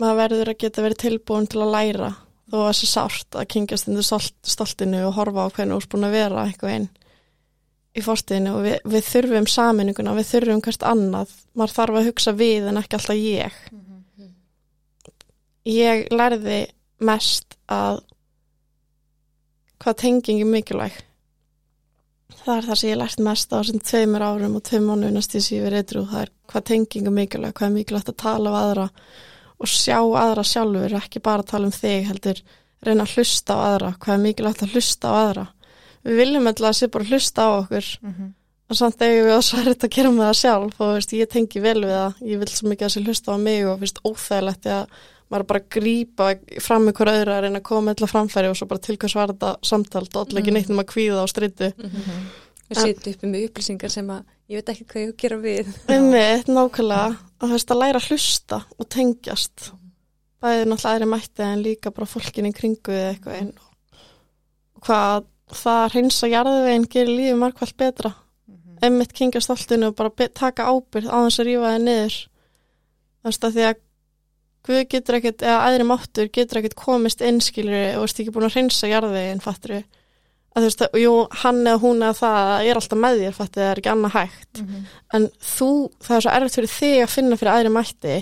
[0.01, 2.11] maður verður að geta verið tilbúin til að læra
[2.51, 6.09] þó að það sé sárt að kyngjast undir stolt, stoltinu og horfa á hvernig búin
[6.09, 6.88] að vera eitthvað einn
[7.90, 11.34] í fórstiðinu og við, við þurfum samininguna, við þurfum hvert annað.
[11.59, 13.61] Maður þarf að hugsa við en ekki alltaf ég.
[15.70, 16.61] Ég lærði
[17.07, 18.03] mest að
[19.80, 20.98] hvað tenging er mikilvæg.
[22.40, 25.34] Það er það sem ég lært mest á þessum tveimur árum og tveim mánu næst
[25.34, 28.20] því sem ég verið eitthvað það er hvað tenging er mikilvæg, hvað er mikilvægt að
[28.22, 28.86] tala á aðra
[29.61, 32.42] og sjá aðra sjálfur ekki bara tala um þig heldur
[32.84, 35.46] reyna að hlusta á aðra, hvað er mikilvægt að hlusta á aðra.
[36.06, 37.88] Við viljum alltaf að sé bara hlusta á okkur.
[38.02, 38.34] Mhm.
[38.70, 41.28] en samt eigum við að sværa þetta að gera með það sjálf og veist, ég
[41.28, 42.12] tengi vel við það.
[42.22, 44.86] Ég vil svo mikið að sé hlusta á mig og finnst óþægilegt að
[45.30, 46.28] maður bara að grípa
[46.62, 49.32] fram ykkur öðru að reyna að koma eitthvað framfæri og svo bara til hvers var
[49.32, 53.44] þetta samtalt og allir ekki neitt um að kvíða á stryttu við setjum uppi með
[53.48, 55.74] upplýsingar sem að ég veit ekki hvað ég gera við.
[55.90, 59.70] Einmitt, nákvæmlega að veist að læra að hlusta og tengjast.
[60.41, 65.28] Bæði náttúrulega aðri mætti en líka bara fólkin í kringu eða eitthvað einn og hvað
[65.51, 68.14] það að hreinsa jarðveginn gerir lífið markvælt betra.
[68.80, 72.18] Einmitt kingja stoltinu og bara taka ábyrð á þess að rífa það niður.
[73.26, 73.80] Veist að því að
[74.66, 78.59] Guð getur ekkert, eða aðri máttur getur ekkert komist innskilur og veist ekki búin að
[78.59, 79.78] hreinsa jarðveginn, fattur
[80.51, 83.80] að þú veist jú, hann eða hún eða það er alltaf með þér, það er
[83.82, 84.62] ekki annað hægt.
[85.14, 85.70] En þú,
[86.03, 88.16] það er svo erfitt fyrir þig að finna fyrir aðri mætti.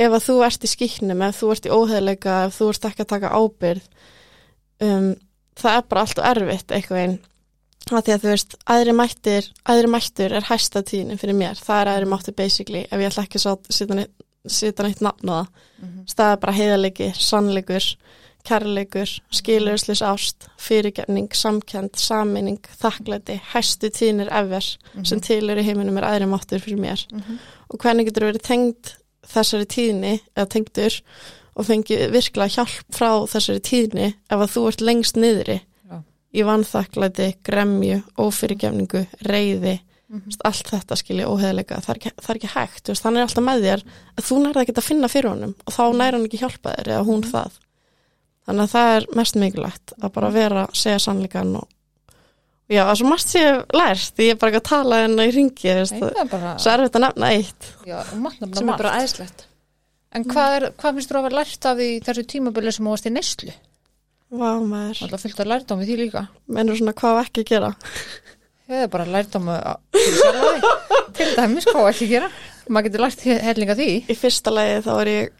[0.00, 3.04] Ef að þú ert í skýknum, ef þú ert í óheðleika ef þú ert ekki
[3.04, 3.88] að taka ábyrð
[4.80, 5.10] um,
[5.60, 7.18] það er bara alltaf erfitt eitthvað einn
[7.90, 11.58] að því að þú veist, aðri mættir aðri mættur er hæsta tíðin fyrir mér.
[11.58, 13.62] Það er aðri máttur basically, ef ég ætla ekki að
[14.48, 15.46] setja neitt, nafn á það.
[16.14, 17.86] Það er bara heiðalegi, sannleikur
[18.46, 24.64] kærleikur, skilurðslis ást fyrirgefning, samkend saminning, þakklæti, hæstu tíðinir ever
[25.06, 27.04] sem tilur í heiminum er aðri máttur fyrir mér.
[27.70, 28.94] Og hvernig getur verið tengd
[29.30, 31.00] þessari tíðni eða tengdur
[31.54, 36.02] og fengið virkilega hjálp frá þessari tíðni ef að þú ert lengst niðri Já.
[36.32, 39.78] í vanþakklæti, gremju, ófyrirgefningu, reyði
[40.10, 43.84] veist, allt þetta skilja óheðleika það það er ekki hægt, hann er alltaf með þér
[44.16, 46.92] að þú nærði ekki að finna fyrir honum og þá nær hann ekki hjálpa þér
[46.96, 47.58] eða hún það
[48.50, 51.68] þannig að það er mest mikilvægt að bara vera, segja sannleikan og
[52.70, 54.98] já, það er svo margt sem ég hef lært ég er bara ekki að tala
[55.06, 58.96] en ringi Það er bara, svo er þetta nefna eitt já, nefnilega sem er bara
[58.98, 59.46] aðeinslegt
[60.10, 63.06] En hvað, er, hvað finnst þú að vera lært af því þessu tímabili sem varst
[63.06, 63.52] í neyslu?
[64.30, 66.22] Vá, maður, Alltaf fylgt að lærdómi því líka.
[66.50, 67.70] mennur svona hvað á ekki að gera
[68.70, 69.78] Það er bara lærdómi að
[71.18, 72.30] til dæmis hvað á ekki að gera.
[72.70, 73.88] Maður getur lært hellinga því.
[74.06, 75.32] í fyrsta lagi þá er ég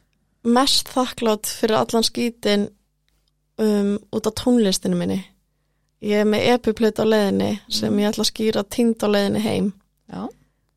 [0.57, 2.69] mest þakklátt fyrir allan skítin
[3.61, 5.21] um, út á tónlistinu minni.
[6.01, 9.73] Ég er með epiplötu á leiðinni sem ég ætla að skýra tínd á leiðinni heim.
[10.11, 10.23] Já.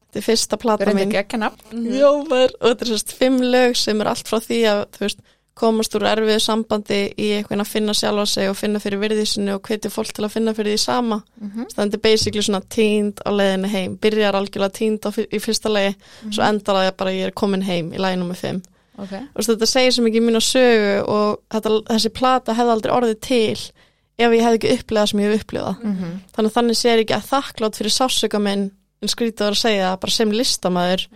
[0.03, 1.13] þetta er fyrsta plata mín.
[1.41, 1.85] nafn.
[1.89, 5.23] Já, maður, og þetta er sérst fimm lög sem er allt frá því að veist,
[5.57, 9.67] komast úr erfiðu sambandi í eitthvað að finna sjálfa sig og finna fyrir virðisinu og
[9.69, 11.21] hvetja fólk til að finna fyrir því sama.
[11.39, 11.71] Mhm.
[11.75, 13.97] þannig er basically svona tínd á leiðinni heim.
[13.97, 14.99] Byrjar algjörlega tínd
[15.31, 15.95] í fyrsta legi
[16.29, 18.61] svo endar það bara að ég er komin heim í lagi nummer fimm
[18.97, 19.13] Ok.
[19.33, 23.19] og þetta segir sem ekki mín að sögu og þetta, þessi plata hefði aldrei orðið
[23.25, 23.61] til
[24.21, 25.95] ef ég hefði ekki upplegað sem ég hef upplegað Mm
[26.35, 28.71] þannig að þannig sé ég ekki að þakklátt fyrir sásöka minn
[29.01, 31.07] en skrítið að segja það bara sem listamæður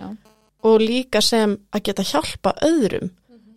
[0.64, 3.12] og líka sem að geta hjálpa öðrum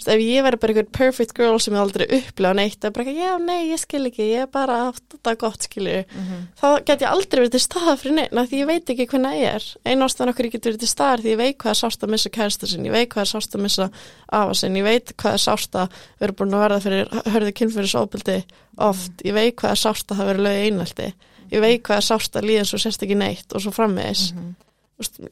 [0.09, 3.05] ef ég verið bara einhver perfect girl sem ég aldrei upplega neitt það er bara,
[3.05, 6.38] eitthvað, já, nei, ég skil ekki, ég er bara haft þetta gott, skilju Mhm.
[6.61, 9.30] þá get ég aldrei verið til staða fyrir neitt af því ég veit ekki hvernig
[9.30, 9.64] það er.
[9.84, 12.11] Einu ástæðan okkur ég get verið til staðar því ég veit hvað er sást að
[12.11, 13.90] missa kærsta sinn, ég veit hvað er sást að missa
[14.32, 15.88] afa sinn, ég veit hvað er sást að
[16.20, 18.44] vera búin að verða fyrir hörðu kynfyrirsópildi
[18.78, 21.12] oft, ég veit hvað er sást að hafa verið lög einhaldi,
[21.53, 24.32] ég veit hvað er sást að líða svo sérst ekki neitt og svo framvegis.
[24.32, 24.70] Veist,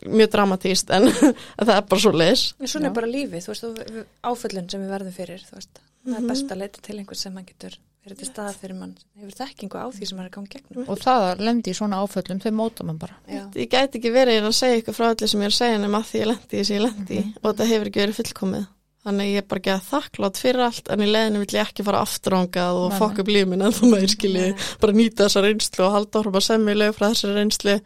[0.07, 1.09] mjög dramatíst en,
[1.67, 2.91] það er bara svo leis En svona Já.
[2.91, 5.83] er bara lífið, þú veist, áföllun sem við verðum fyrir, þú veist.
[6.09, 7.77] Það er best að leita til einhvers sem maður getur
[8.09, 10.87] verið til staða fyrir mann, hefur þekkingu á því sem maður er gangi gegnum.
[10.89, 13.19] og það að lendi í svona áföllum þau móta mann bara.
[13.29, 13.43] Já.
[13.59, 16.01] ég gæti ekki verið að segja ykkur frá öllu sem ég er að segja nema
[16.01, 17.25] að því ég lendi í þessi ég lendi í.
[17.43, 18.65] Og þetta hefur ekki verið fullkomið.
[19.09, 21.85] Þannig ég er bara ekki að þakklátt fyrir allt en í leiðinu vill ég ekki
[21.87, 24.49] fara afturangað og Nei, fokka upp lífin en þú meir skilji.
[24.83, 27.77] Bara nýta þessa reynslu og halda orða sem ég lög frá þessari reynslu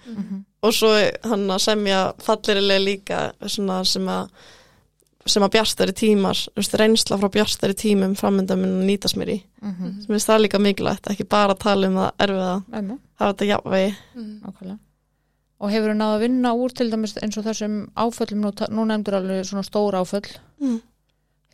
[0.62, 0.90] og svo
[1.26, 4.28] hann að semja fallirilega líka svona sem að
[5.30, 9.30] sem að bjarstari tímar þú veist, reynsla frá bjarstari tímum framönda minn að nýtast mér
[9.36, 9.42] í.
[9.62, 10.00] Mhm.
[10.02, 14.78] sem finnst það líka mikilvægt, ekki bara tala um það erfiða, hafa þetta jafnvegi nákvæmlega.
[15.62, 19.14] Og hefur náða að vinna úr til dæmis eins og þessum áföllum nú, nú nefndur
[19.14, 20.26] alveg svona stóra áföll.
[20.60, 20.80] Mm.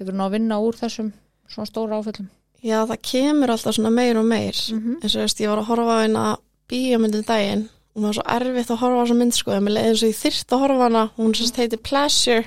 [0.00, 1.12] hefur náða að vinna úr þessum
[1.48, 2.28] svona stóra áföllum?
[2.62, 4.56] Já, það kemur alltaf svona meir og meir.
[4.72, 5.02] Mhm.
[5.02, 6.38] eins og veist, ég var að horfa á eina
[6.68, 7.68] bíómyndin daginn
[7.98, 10.02] og það var svo erfitt að horfa á þessa mynd sko, en mér leiði eins
[10.04, 11.02] og ég þyrft að horfa hana.
[11.18, 12.44] Hún sérst heitir Pleasure.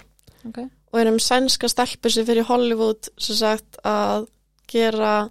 [0.47, 0.69] Okay.
[0.91, 4.25] og er um sænska stelpu sem fyrir Hollywood sem sagt að
[4.71, 5.29] gera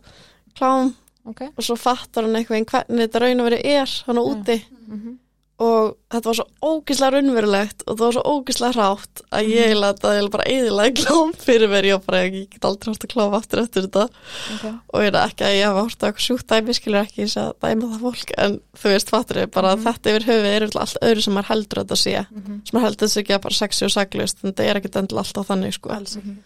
[0.55, 0.95] klám.
[1.31, 1.51] Okay.
[1.53, 4.57] og svo fattar hann eitthvað hvernig þetta raun og verið er hann á úti
[4.91, 5.19] Mm
[5.61, 9.51] og þetta var svo ógislega raunverulegt og það var svo ógislega hrátt að Mhm.
[9.53, 13.13] ég að ég bara eðilega klám fyrir mér ég bara, ég get aldrei hægt að
[13.13, 14.09] kláfa aftur eftir þetta
[14.55, 14.73] Okay.
[14.95, 17.53] og ég er ekki að ég hafa hort eitthvað sjúkt dæmi skilur ekki þess að
[17.61, 19.81] dæma það fólk en þú veist fattur ég bara Mhm.
[19.81, 22.61] að þetta yfir höfuð er örugglega allt öðru sem maður heldur að þetta sé Mhm.
[22.65, 25.25] sem maður heldur sé ekki að bara sexy og saglust en þetta er ekkit endilega
[25.27, 26.37] alltaf þannig sko Alls ekki.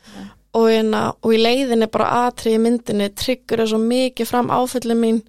[0.54, 4.98] og, hérna, og í leiðinni bara atrið í myndinni tryggur það svo mikið fram áföllin
[4.98, 5.22] mín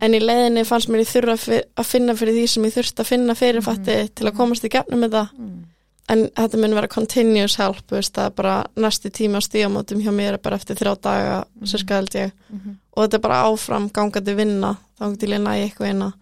[0.00, 2.74] en í leiðinni fannst mér ég þurfa að fi- að finna fyrir því sem ég
[2.76, 5.64] þurfti að finna fyrirfatti til að komast í gefnum með það Mm.
[6.08, 10.32] en þetta mun vera continuous help veist, það er bara næsti tíma stíamótum hjá mér
[10.34, 12.32] er bara eftir þrjá daga sirka held ég.
[12.52, 12.76] Mhm.
[12.96, 16.12] og þetta er bara áfram gangandi vinna þá til ég næ eitthvað að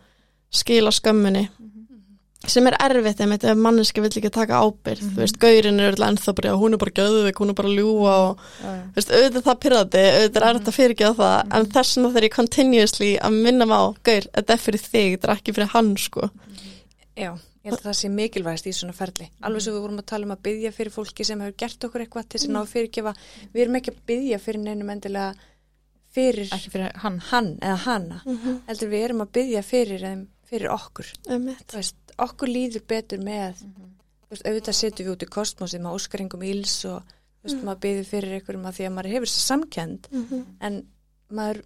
[0.51, 1.49] skila skömmunni
[2.53, 6.07] sem er erfitt einmitt ef manneski vill ekki taka ábyrð þú veist, gaurin er öll
[6.09, 8.71] ennþá bara, hún er bara göðuðik, hún er bara ljúa og já.
[8.71, 12.29] þú veist, auðvitað það pyrrandi, auðvitað er erfitt að fyrirgeða það en þess vegna þegar
[12.29, 15.73] ég continuously að minna mig á, gaur, þetta er fyrir þig þetta er ekki fyrir
[15.75, 16.31] hann, sko
[17.17, 17.33] Já,
[17.65, 19.27] ég held að það sé mikilvægast í svona ferli.
[19.49, 22.05] Alveg svo við vorum að tala um að byggja fyrir fólki sem hefur gert okkur
[22.05, 23.13] eitthvað til þess að ná að fyrirgefa.
[23.55, 25.31] Við erum ekki að byggja fyrir neinum endilega
[26.17, 28.21] fyrir fyrir hann hann eða hana.
[28.69, 30.05] Heldur við erum að byggja fyrir,
[30.51, 31.13] fyrir okkur.
[31.25, 35.97] Þú veist, okkur líður betur með, þú veist, auðvitað setjum við út í kosmosið með
[35.99, 40.09] óskaringum íls og veist, maður byggður fyrir einhverjum að því að maður hefur þess samkend
[40.61, 40.79] en
[41.31, 41.63] maður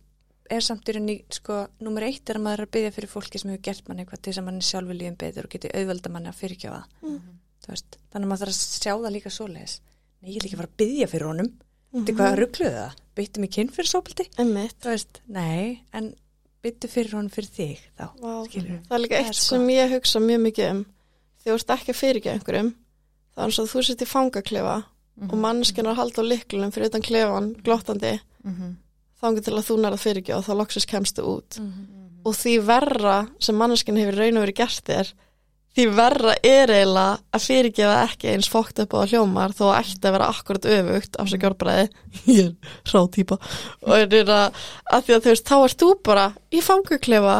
[0.51, 3.39] er samt í rauninni, sko, nummer eitt er að maður er að byggja fyrir fólki
[3.39, 5.71] sem hefur gert mann eitthvað til þess að mann er sjálfur líðum betur og geti
[5.71, 6.83] auðvelda manni að fyrirkjáða
[7.61, 9.75] þú veist, þannig að maður þarf að sjá það líka svoleiðis.
[10.21, 11.51] Nei, ég vil ekki fara að byggja fyrir honum.
[11.91, 14.77] Þetta er hvað að ruggluðu það, byttu mig kinn fyrir sópildi einmitt.
[14.81, 16.11] Þú veist, nei, en
[16.63, 18.07] byttu fyrir honum fyrir þig þá,
[18.49, 20.81] skilur það er líka Það er eitt sko- sem ég hugsa mjög mikið um.
[21.41, 22.71] Þegar þú ert ekki að fyrirgeða einhverjum
[23.31, 24.77] það er eins og þú sitt í fangaklefa
[25.21, 28.21] og mannskinn er að halda á liklunum fyrir utan klefan, glottandi.
[28.45, 28.77] Mhm.
[29.21, 31.59] þangur til að þú nærað fyrirgeða og þá loksist kemstu út.
[31.61, 31.87] Mhm.
[32.25, 35.13] og því verra sem manneskinn hefur raun og verið gert þér
[35.77, 40.09] því verra er eiginlega að fyrirgefa ekki eins fókt upp á hljómar þó að ætti
[40.09, 41.87] að vera akkurat öfugt af sér gjörbraði
[42.39, 43.39] ég er rátýpa
[43.87, 44.61] og er að,
[44.91, 47.39] að því að þú veist þá ert þú bara í fanguklefa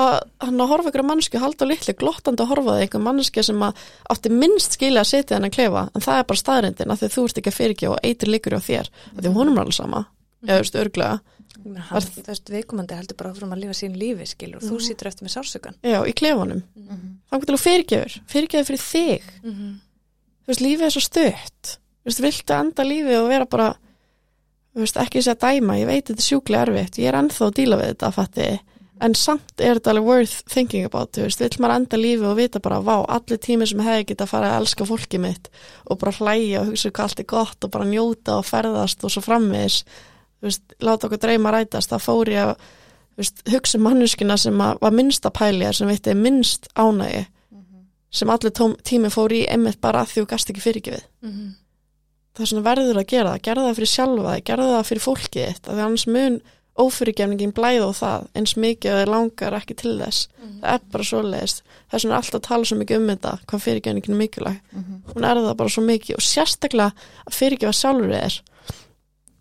[0.00, 3.44] að hann að horfa ykkur mannsku halda á litlu glottandi að horfa þig einhver mannsku
[3.44, 3.82] sem að
[4.14, 7.16] átti minnst skilja að setja hennan klefa en það er bara staðrindin að því að
[7.16, 8.88] þú ert ekki að fyrirgefa og eitir líkur á þér.
[9.12, 10.00] Að því að honum er alveg sama.
[10.42, 11.18] Þú veist, örglega.
[11.62, 15.26] Þú veist, viðkomandi heldur bara áfram að lifa sín lífi, skilur, og þú sýtur eftir
[15.26, 16.62] með sársökan Já, í klefanum.
[17.30, 18.16] Þannig til að fyrirgefur.
[18.32, 19.30] Fyrirgefur fyrir þig.
[20.42, 21.76] Þú veist, lífið er svo stött.
[22.02, 23.68] Þú veist, viltu enda lífið og vera bara,
[24.74, 25.78] þú veist, ekki sé að dæma.
[25.78, 26.98] Ég veit þetta er sjúklega erfitt.
[26.98, 28.50] Ég er ennþá að díla við þetta, fatti.
[29.02, 32.36] En samt er þetta alveg worth thinking about, þú veist, vill maður enda lífið og
[32.38, 35.48] vita bara, vá, allir tími sem hefði geta að fara að elska fólkið mitt
[35.90, 39.10] og bara hlæja og hugsa hvað allt er gott og bara njóta og ferðast og
[39.10, 40.11] svo framvegis, þú
[40.42, 42.54] veist, láta okkur dreyma rætast, það fór ég að
[43.20, 47.26] veist, hugsa um manneskina sem var minnst að pælja, sem veitti minnst ánægi,
[48.12, 51.04] sem allir tóm, tími fór í einmitt bara að því þú gast ekki fyrirgefið.
[52.32, 55.02] Það er svona verður að gera það, gerða það fyrir sjálfa þig, gerða það fyrir
[55.06, 56.36] fólkið þitt, af því annars mun
[56.80, 60.28] ófyrirgefningin blæða á það eins mikið að þið langar ekki til þess.
[60.62, 61.58] Það er bara svoleiðist.
[61.90, 64.56] Það er svona alltaf að tala svo mikið um þetta, hvað fyrirgefningin er mikilvæg.
[65.12, 66.92] Hún er það bara svo mikið og sérstaklega
[67.26, 68.38] að fyrirgefa sjálfur þér.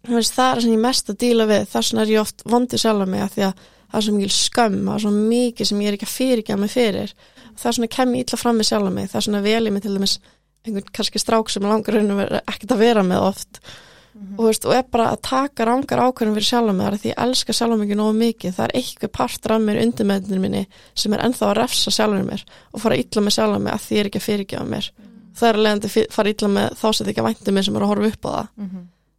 [0.10, 2.82] Veist, það er sem ég mest að díla við, þess vegna er ég oft vondið
[2.82, 3.60] sjálf mig að því að
[3.92, 6.62] það er svo mikil skömm, það er svo mikið sem ég er ekki að fyrirgefa
[6.62, 7.14] mig fyrir.
[7.52, 9.76] Það er svona kem ég illa fram með sjálf mig, það er svona vel ég
[9.76, 10.18] mig til dæmis
[10.66, 13.62] einhvern kannski strák sem langar raun og vera ekkert að vera með oft.
[14.38, 17.22] Og, veist, og er bara að taka rángar ákvörðum fyrir sjálf með það því ég
[17.26, 18.56] elska sjálf mikið nógu mikið.
[18.58, 22.28] Það er eitthvað partur af mér undir meðnir minni sem er ennþá að refsa sjálfur
[22.28, 24.90] mér og fara illa með sjálf með að því ég er ekki að fyrirgefa mér.
[25.42, 27.94] Það er að fara illa með þá sem þið ekki væntum mér sem er að
[27.94, 28.50] horfa upp á það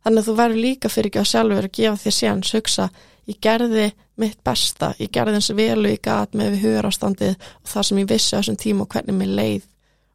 [0.03, 2.91] þannig að þú verður líka fyrirgefa sjálfur að gefa þér séans hugsa
[3.31, 3.91] ég gerði
[4.21, 8.09] mitt besta, ég gerði eins velu ég gat með við hugarastandið og það sem ég
[8.11, 9.69] vissi á þessum tíma og hvernig mér leið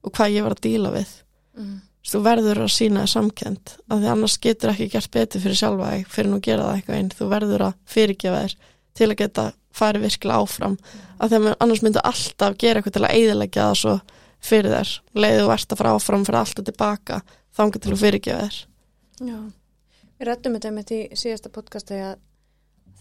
[0.03, 1.13] og hvað ég var að díla við.
[1.57, 1.77] Mm.
[2.07, 5.87] þú verður að sína það samkend af því annars getur ekki gert betur fyrir sjálfa
[5.95, 8.55] þig fyrir nú gera það eitthvað einn, þú verður að fyrirgefa þér
[8.97, 9.45] til að geta
[9.77, 10.77] farið virkilega áfram.
[11.17, 13.95] Af því að annars myndu alltaf gera eitthvað til að eiðilegja það svo
[14.47, 14.93] fyrir þér.
[15.17, 17.19] Leiðu þú ert að fara áfram fyrir alltaf tilbaka
[17.57, 18.61] þangað til að fyrirgefa þér.
[19.17, 19.37] Já,
[20.19, 22.15] við rættum þetta með í síðasta podcasti að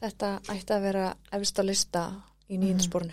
[0.01, 2.03] þetta ætti að vera efst á lista
[2.51, 3.13] í nýjinspórnu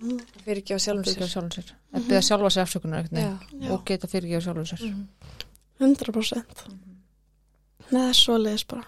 [0.00, 0.20] Mhm.
[0.46, 1.28] fyrir ekki á sjálfum sér.
[1.28, 1.72] sjálfum sér.
[1.92, 3.70] Að byrja sjálfa sér afsökunar Já.
[3.70, 4.80] og geta fyrirgefa sjálfum sér.
[4.80, 5.08] Mhm.
[5.80, 6.68] 100%
[7.90, 8.84] Nei, það er svo leiðis bara.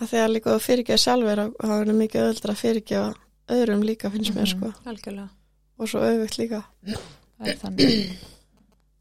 [0.00, 3.14] Að því að líka að fyrirgefa sjálfur og það er mikið öðuldra að fyrirgefa
[3.50, 4.56] öðrum líka finnst mér Mhm.
[4.56, 4.72] sko.
[4.90, 5.28] Algjörlega.
[5.78, 6.64] Og svo auðvitt líka.
[6.84, 8.16] Það er þannig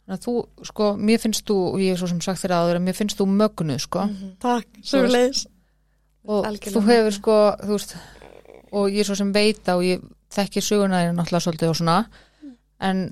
[0.09, 2.77] Þannig að þú, sko, mér finnst þú og ég er svo sem sagt þér aður
[2.79, 4.05] að mér finnst þú mögnuð, sko.
[4.09, 4.31] Mhm.
[4.41, 5.41] Takk, Þú svo leiðis
[6.25, 7.93] og Algjörlega þú hefur sko, þú veist
[8.71, 10.01] og ég er svo sem veita og ég
[10.33, 11.97] þekki söguna þér náttúrulega svolítið og svona
[12.89, 13.03] en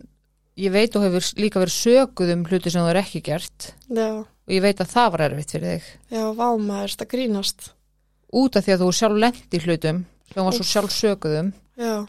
[0.57, 3.71] ég veit og hefur líka verið söguð um hluti sem þú er ekki gert.
[3.93, 5.89] Já, og ég veit að það var erfitt fyrir þig.
[6.17, 7.69] Já, vámaður, það grínast?
[8.33, 12.07] Út af því að þú sjálf lendi í hlutum sem var svo sjálf söguðum Já,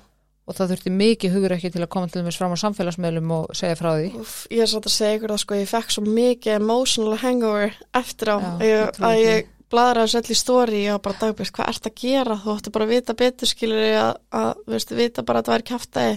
[0.48, 3.50] og það þurfti mikið hugur ekki til að koma til þess fram á samfélagsmeðlum og
[3.58, 4.08] segja frá því.
[4.22, 7.76] Úf, ég er satt að segja ykkur það sko, ég fekk svo mikið emotional hangover
[8.00, 11.90] eftir á Já, ég, að ég bladraði svo allir stóri og bara dagbjörn, hvað ert
[11.90, 12.38] að gera?
[12.40, 15.68] Þú ætti bara að vita betur skilur að, að veistu, vita bara að það væri
[15.72, 16.16] kjaftaði.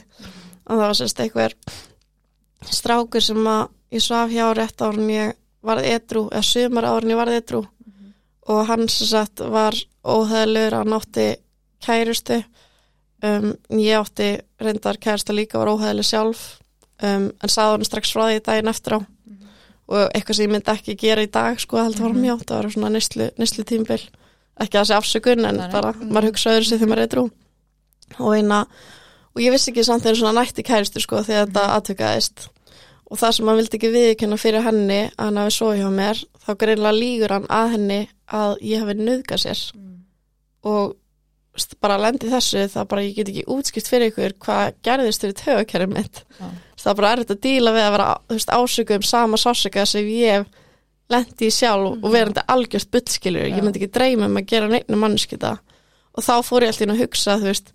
[0.62, 1.58] Og það var sérst eitthvað
[2.72, 3.62] strákur sem að
[3.92, 7.66] ég svaf hjá rétt árun ég varð edru, eða sumar árun ég varð edru
[8.50, 11.28] og hann sem sagt var óheðalur að nátti
[11.84, 12.40] kærustu
[13.24, 14.30] um, ég átti
[14.62, 16.60] reyndar kærustu líka var óheðalig sjálf.
[17.02, 19.00] Um, en sagði hann strax frá því daginn eftir á.
[19.92, 22.22] Og eitthvað sem ég myndi ekki gera í dag sko að heldur var Mhm.
[22.22, 22.90] mjótt, það var svona
[23.38, 24.02] neslu tímbil
[24.62, 25.72] ekki að það sé afsökun en nei.
[25.72, 27.32] bara maður hugsa öðru sig þegar maður er drú
[28.20, 28.60] og eina
[29.36, 31.74] og ég vissi ekki samt þegar svona nætti kæristu sko þegar þetta Mhm.
[31.76, 32.48] aðtökaðist
[33.12, 36.24] og það sem maður vildi ekki viðkynna fyrir henni að hann hafi svo hjá mér
[36.46, 39.72] þá greinlega lígur hann að henni að ég hafi nöðgað sér.
[40.64, 41.01] Og veist,
[41.84, 45.94] bara lendi þessu það bara ég get ekki útskipt fyrir ykkur hvað gerðist fyrir tögakerfið
[45.98, 46.22] mitt.
[46.40, 46.48] Já.
[46.80, 50.08] það er bara erfitt að díla við að vera veist, ásöku um sama sásöka sem
[50.08, 50.48] ég
[51.12, 53.56] lendi í sjálf og verandi algjört bullskilur, Já.
[53.58, 55.58] ég myndi ekki dreyma um að gera neina mannskita
[56.16, 57.74] og þá fór ég alltaf inn að hugsa, þú veist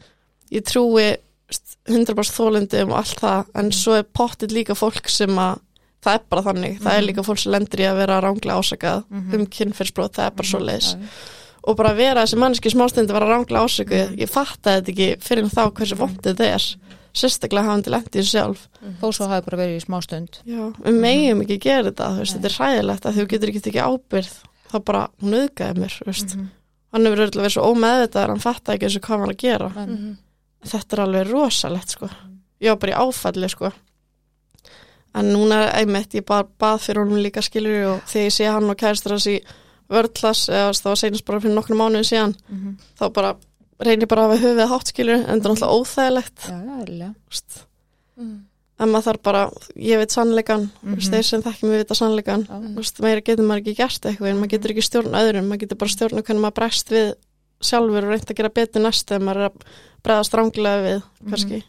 [0.56, 5.12] ég trúi þú veist, 100% þólundum og allt það, en svo er pottit líka fólk
[5.12, 5.60] sem að
[6.06, 9.04] það er bara þannig, það er líka fólk sem lendur í að vera ránglega ásakað
[9.12, 11.10] um kynferðsbrot, það er bara svo leiðis Já,
[11.66, 15.48] og bara vera þessi mannski smástundi var að rángla ásökuð, ég fattaði þetta ekki fyrir
[15.52, 16.66] þá hversu vondið þetta er.
[17.16, 18.66] Sérstaklega hafandi lendið þessu sjálf.
[19.00, 22.36] Þó svo hafi bara verið í smá stund Já, við megum ekki gera þetta veist,
[22.36, 24.34] þetta er hræðilegt að þú getur ekki tekið ábyrð
[24.66, 26.36] þá bara, hún auðgæði mér veist.
[26.92, 29.70] hann hefur verið svo ómeðvitað að hann fattaði ekki þessu hvað hann var að gera.
[29.80, 29.96] En,
[30.66, 32.10] þetta er alveg rosalegt sko.
[32.60, 33.72] Ég var bara í áfalli sko.
[35.16, 38.68] En núna einmitt, ég bara bað fyrir honum líka skilur og þegar ég sé hann
[38.68, 39.38] og kæristur hans í
[39.90, 42.76] vörðklass, eða það var seinast bara fyrir nokkru mánuði síðan, Mhm.
[42.98, 43.36] þá bara
[43.80, 46.38] reynir bara að hafa höfuð hátt skilur en það er náttúrulega óþægilegt
[47.30, 47.64] veist.
[48.18, 48.44] Mm.
[48.78, 51.00] en maður þarf bara, ég veit sannleikan mm Mhm.
[51.12, 54.50] þeir sem þekki mig vita sannleikan veist, meira getur maður ekki gert eitthvað en maður
[54.56, 57.14] getur ekki stjórn öðrum, maður getur bara stjórn hvernig maður bregst við
[57.60, 59.56] sjálfur og reynt að gera betur næst þegar maður er að
[60.04, 61.62] bregða stránglega við, kannski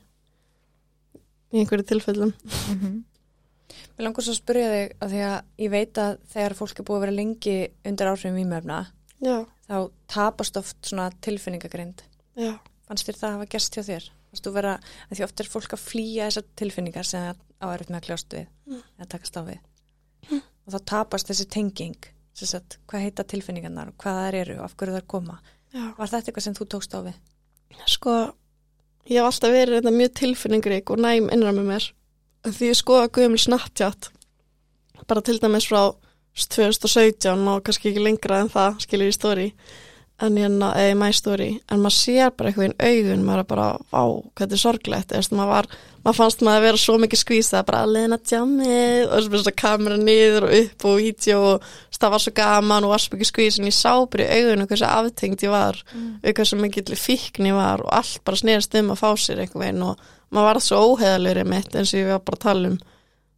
[1.53, 2.33] í einhverju tilfellum
[2.69, 3.03] Mhm.
[3.97, 6.85] Mér langar svo að spyrja þig að því að ég veit að þegar fólk er
[6.85, 7.55] búið að vera lengi
[7.89, 8.79] undir áhrifum vímöfna
[9.67, 9.77] þá
[10.13, 12.03] tapast oft svona tilfinningagrind.
[12.37, 14.05] já, Fannst þér það hafa gerst hjá þér?
[14.29, 14.73] Fannst þú vera,
[15.09, 18.05] að því oft er fólk að flýja þessar tilfinningar sem það á erfitt með að
[18.07, 18.81] kljást við Mm.
[18.99, 19.59] eða takast á við.
[20.67, 21.95] Og þá tapast þessi tenging,
[22.33, 25.39] sem sagt, hvað heita tilfinningarnar og hvað þær eru og af hverju þær koma.
[25.73, 27.13] já Var þetta eitthvað sem þú tókst á við?
[27.87, 28.33] Sko,
[29.09, 30.89] ég hef alltaf verið mjög tilfinningrik
[32.45, 34.11] því ég skoða guðumil Snapchat
[35.07, 35.93] bara til dæmis frá
[36.37, 39.47] 2017 og kannski ekki lengra en það skilur í stóri
[40.21, 43.47] en hérna, eða í my story en maður sér bara eitthvað í augun maður er
[43.51, 44.01] bara, vá,
[44.33, 45.11] hvað þetta er sorglegt.
[45.13, 45.67] Eða maður var,
[46.01, 49.57] maður fannst maður að vera svo mikið skvísa bara að leina tjámið og þess að
[49.61, 51.67] kamera niður og upp og vídeo og
[51.99, 54.69] það var svo gaman og var svo mikið skvís en ég sá bara í augunum
[54.71, 56.19] hversu aftengt ég var Mm.
[56.23, 59.61] við hversu mikið fíkn ég var og allt bara snerist um að fá sér einhvern
[59.67, 59.99] veginn og
[60.33, 62.79] maður var svo óheðalur mitt eins og ég var bara að tala um.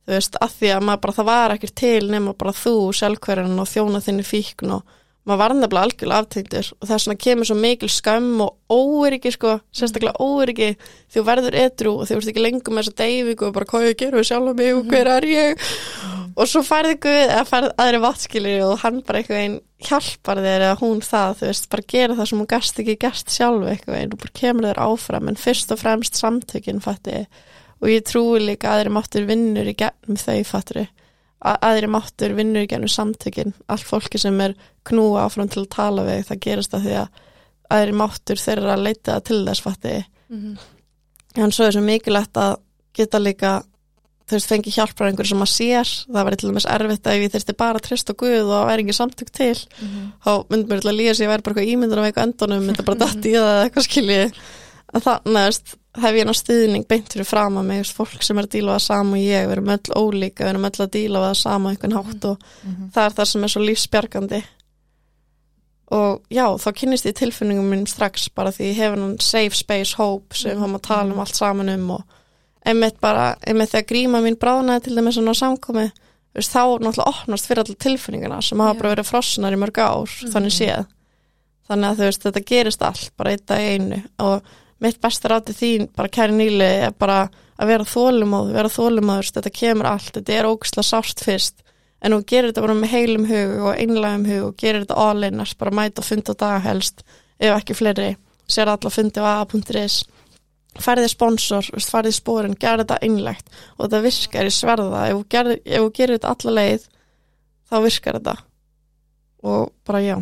[0.10, 3.68] Þú veist, að því að bara, það var ekkert til nema bara þú, sjálfhverjan og
[3.70, 4.96] þjóna þinni fíkn og
[5.30, 9.56] maður var nefnilega algjörlega aftengtur og þess vegna kemur svo mikil skömm og óöryggi sko,
[9.76, 10.70] sérstaklega óöryggi.
[11.10, 13.88] Því þú verður edru og þú veist ekki lengur með þessa deyfingu og bara hvað
[13.88, 15.66] ég gerum við sjálf mig og hver er ég?
[16.40, 19.58] Og svo færði Guð eða færði aðri vatskilir og hann bara einhver veginn
[19.90, 23.34] hjálpar þér eða hún það, þú veist, bara gera það sem hún gast ekki gert
[23.34, 25.32] sjálf einhver veginn og bara kemur þér áfram.
[25.32, 27.26] En fyrst og fremst samtökin fætti
[27.80, 30.86] og ég trúi líka aðri máttur vinnur í gegnum þau fatturu
[31.40, 33.54] aðri máttur vinnur í gegnum samtökin.
[33.72, 34.56] Allt fólki sem er
[34.88, 37.22] knúa áfram til að tala við það gerist að því að
[37.70, 39.98] aðri máttur þeirra að leita til þess fatti.
[40.30, 40.58] Mhm.
[41.38, 42.58] en svo er svo mikilvægt að
[42.94, 43.64] geta líka
[44.30, 45.92] þú veist, fengi hjálp frá einhverju sem maður sér.
[46.10, 48.68] Það væri til dæmis erfitt að ég þurfti bara að treysta á Guð og það
[48.70, 49.56] væri engin samtök til
[50.26, 52.66] þá myndi mér til að líða sér ég væri bara eitthvað ímyndur af eitthvað endunum,
[52.68, 54.20] myndi bara dætt í það eitthvað skilji.
[54.94, 58.48] En þannig veist, hef ég ná stuðning beint fyrir fram að mig, fólk sem er
[58.48, 60.94] að díla við það sama og ég, við erum öll ólíka við erum öll að
[60.96, 62.48] díla við það sama á einhvern hátt og
[62.94, 64.42] það er það sem er svo lífsbjargandi.
[66.00, 69.98] Og já, þá kynnist ég tilfinningum minn strax bara því ég hefur hann safe space
[69.98, 72.20] hope sem við höfum að tala um allt saman um og
[72.70, 75.88] einmitt bara, einmitt þegar gríma mín bráðnaði til dæmis svona á samkomi
[76.36, 80.16] veist, þá náttúrulega opnast fyrir allir tilfinninguna sem hafa bara verið frosnar í mörg ár
[80.34, 80.88] þannig séð.
[81.70, 84.54] Þannig að þú veist, þetta gerist allt bara eitt í einu og
[84.84, 87.26] mitt besta ráti þín, bara kæri nýli er bara
[87.60, 91.66] að vera þólumóð, vera þólumóður þetta kemur allt, þetta er ógæslega sárt fyrst
[92.00, 95.58] en þú gerir þetta bara með heilum hug og einlægum hug og gerir þetta all-innars
[95.60, 97.04] bara mæta og funda á dag helst
[97.40, 98.14] ef ekki fleiri,
[98.48, 100.04] sér alla fundi á a.is
[100.80, 103.50] færði sponsor, þú veist, færði spórin, gerði þetta einlægt.
[103.78, 105.06] Og þetta virkar í sverða.
[105.10, 106.86] Ef þú gerir, þetta alla leið
[107.70, 108.36] þá virkar þetta.
[109.50, 110.16] Og bara já.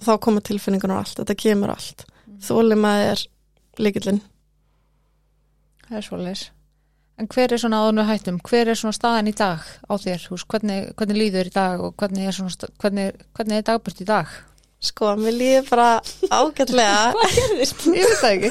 [0.00, 2.06] Og þá koma tilfinningunar allt, þetta kemur allt.
[2.40, 3.24] Þólum að er
[3.80, 4.20] líkillinn
[5.90, 6.42] Það er svoleiðis.
[7.18, 10.44] En hver er svona áðurnu hættum, hver er svona staðan í dag á þér, hús,
[10.48, 14.30] hvernig, hvernig líður í dag og hvernig er, svona, hvernig, hvernig er dagbært í dag?
[14.80, 15.88] sko, mér líður bara
[16.32, 17.86] ágætlega Hvað gerðist?
[17.92, 18.50] Ég veit það ekki.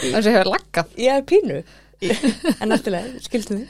[0.00, 0.94] Það sé hefur laggað.
[1.04, 1.60] Ég er pínu
[2.60, 3.68] En náttúrulega, skildum við.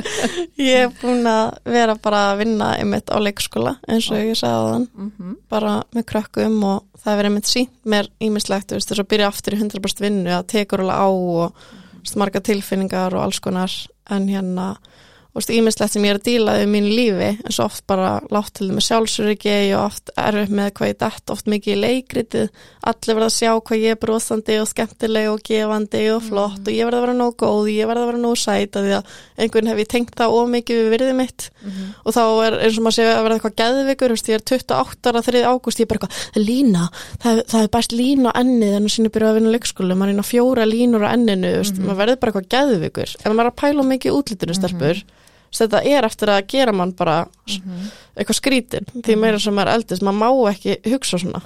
[0.70, 4.58] Ég er búin að vera bara að vinna einmitt á leikskóla eins og ég sagði
[4.58, 9.08] á þann Mm bara með krökkum og það hefur einmitt sínt mér ímislegt, þess að
[9.10, 13.72] byrja aftur í 100% vinnu að tekur alveg á og marga tilfinningar og alls konar.
[14.10, 14.76] En hérna,
[15.36, 18.52] veist, ímislegt sem ég er að díla við mínu lífi, en svo oft bara látt
[18.56, 22.46] til þeim með sjálfsöryggi og oft erfið með hvað ég dætt, oft mikið í leikritið.
[22.92, 26.72] Allir verða að sjá hvað ég er brosandi og skemmtileg og gefandi og flott og
[26.74, 29.04] ég verða að vera nóg góð, ég verða að vera nóg sæt af því að
[29.42, 31.40] einhvern hef ég tengt það ómikið við virðið mitt.
[32.02, 33.58] Og þá er eins og maður sé að vera eitthvað
[34.12, 35.42] veist, ég er 28 ára 3.
[35.48, 36.84] ágúst, ég er bara eitthvað, lína
[37.22, 39.52] það, það er bæst lína ennið en sinni byrja að er
[43.22, 43.52] ef maður er
[44.92, 45.21] að
[45.52, 47.24] mm þetta er eftir að gera mann bara
[48.16, 51.42] eitthvað skrítin, því meira sem er eldist, maður má ekki hugsa svona.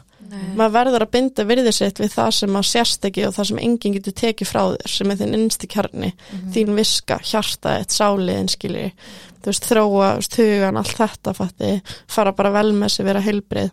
[0.57, 3.61] Maður verður að binda virðið sitt við það sem maður sérst ekki og það sem
[3.63, 6.11] enginn getur tekið frá þér sem er þinn innsti kjarni
[6.55, 8.89] þín viska, hjarta, eitt sáliðin skilji,
[9.45, 11.71] þú veist, þróa hugan, allt þetta fatti
[12.11, 13.71] fara bara vel með sig, vera heilbrið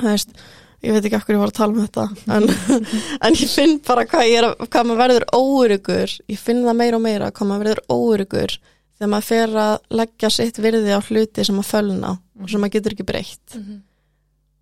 [0.00, 0.34] þú veist,
[0.82, 2.50] ég veit ekki okkur ég var að tala um þetta en,
[3.28, 7.06] en ég finn bara hvað, er, hvað maður verður óurugur ég finn það meira og
[7.06, 8.58] meira hvað maður verður óurugur
[9.00, 12.74] þegar maður fer að leggja sitt virði á hluti sem maður fölna og sem maður
[12.76, 13.56] getur ekki breytt.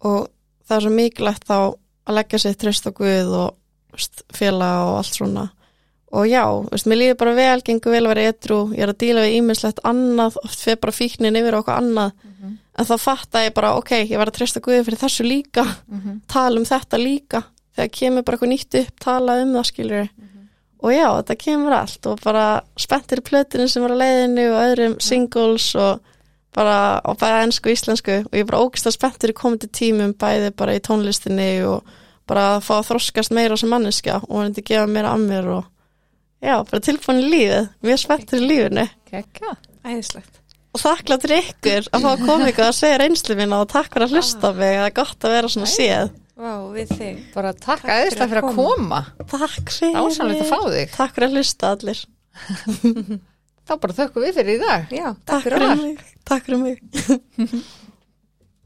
[0.07, 0.29] Og
[0.69, 5.17] það er svo mikilvægt þá að leggja sér tröst á Guð og félaga og allt
[5.19, 5.49] svona.
[6.15, 9.01] Og já, veist, mér líður bara vel, gengur vel að vera etru, ég er að
[9.03, 12.15] díla við ímislegt annað, oft fyrir bara fíknin yfir okkur annað,
[12.79, 15.67] en þá fatta ég bara ok, ég var að trösta Guði fyrir þessu líka.
[16.33, 17.43] Tala um þetta líka.
[17.77, 20.09] Þegar kemur bara eitthvað nýtt upp, tala um það skilur
[20.79, 22.45] og já, þetta kemur allt og bara
[22.79, 26.05] spenntir plötinu sem var á leiðinu og öðrum singles og
[26.55, 28.19] bara á bæða ennsku og íslensku.
[28.27, 31.97] Og ég er bara ógist að spenntur í komandi tímum bæði bara í tónlistinni og
[32.29, 35.51] bara að fá að þroskast meira sem manneskja og til að gefa meira að mér
[35.57, 35.65] og
[36.45, 37.71] já, bara tilbúin í lífið.
[37.89, 38.87] Mjög spenntur í lífinu.
[39.11, 39.57] Kekka.
[39.89, 40.35] Æðislegt.
[40.77, 43.91] Og þakklátt fyrir ykkur að fá að koma ykkur að segja reynslu mína og takk
[43.95, 44.75] fyrir að hlusta á mig.
[44.77, 47.23] Það er gott að vera svona séð Vá, við þig.
[47.35, 49.01] Bara takk fyrir aðeinslega fyrir að koma.
[49.33, 50.93] takk fyrir Ásanlega að fá þig.
[50.95, 52.03] takk fyrir að hlusta allir.
[53.69, 54.93] Þá bara þökkum við fyrir í dag.
[54.95, 56.07] Já, takk takk fyrir mig.
[56.29, 56.79] Takk fyrir mig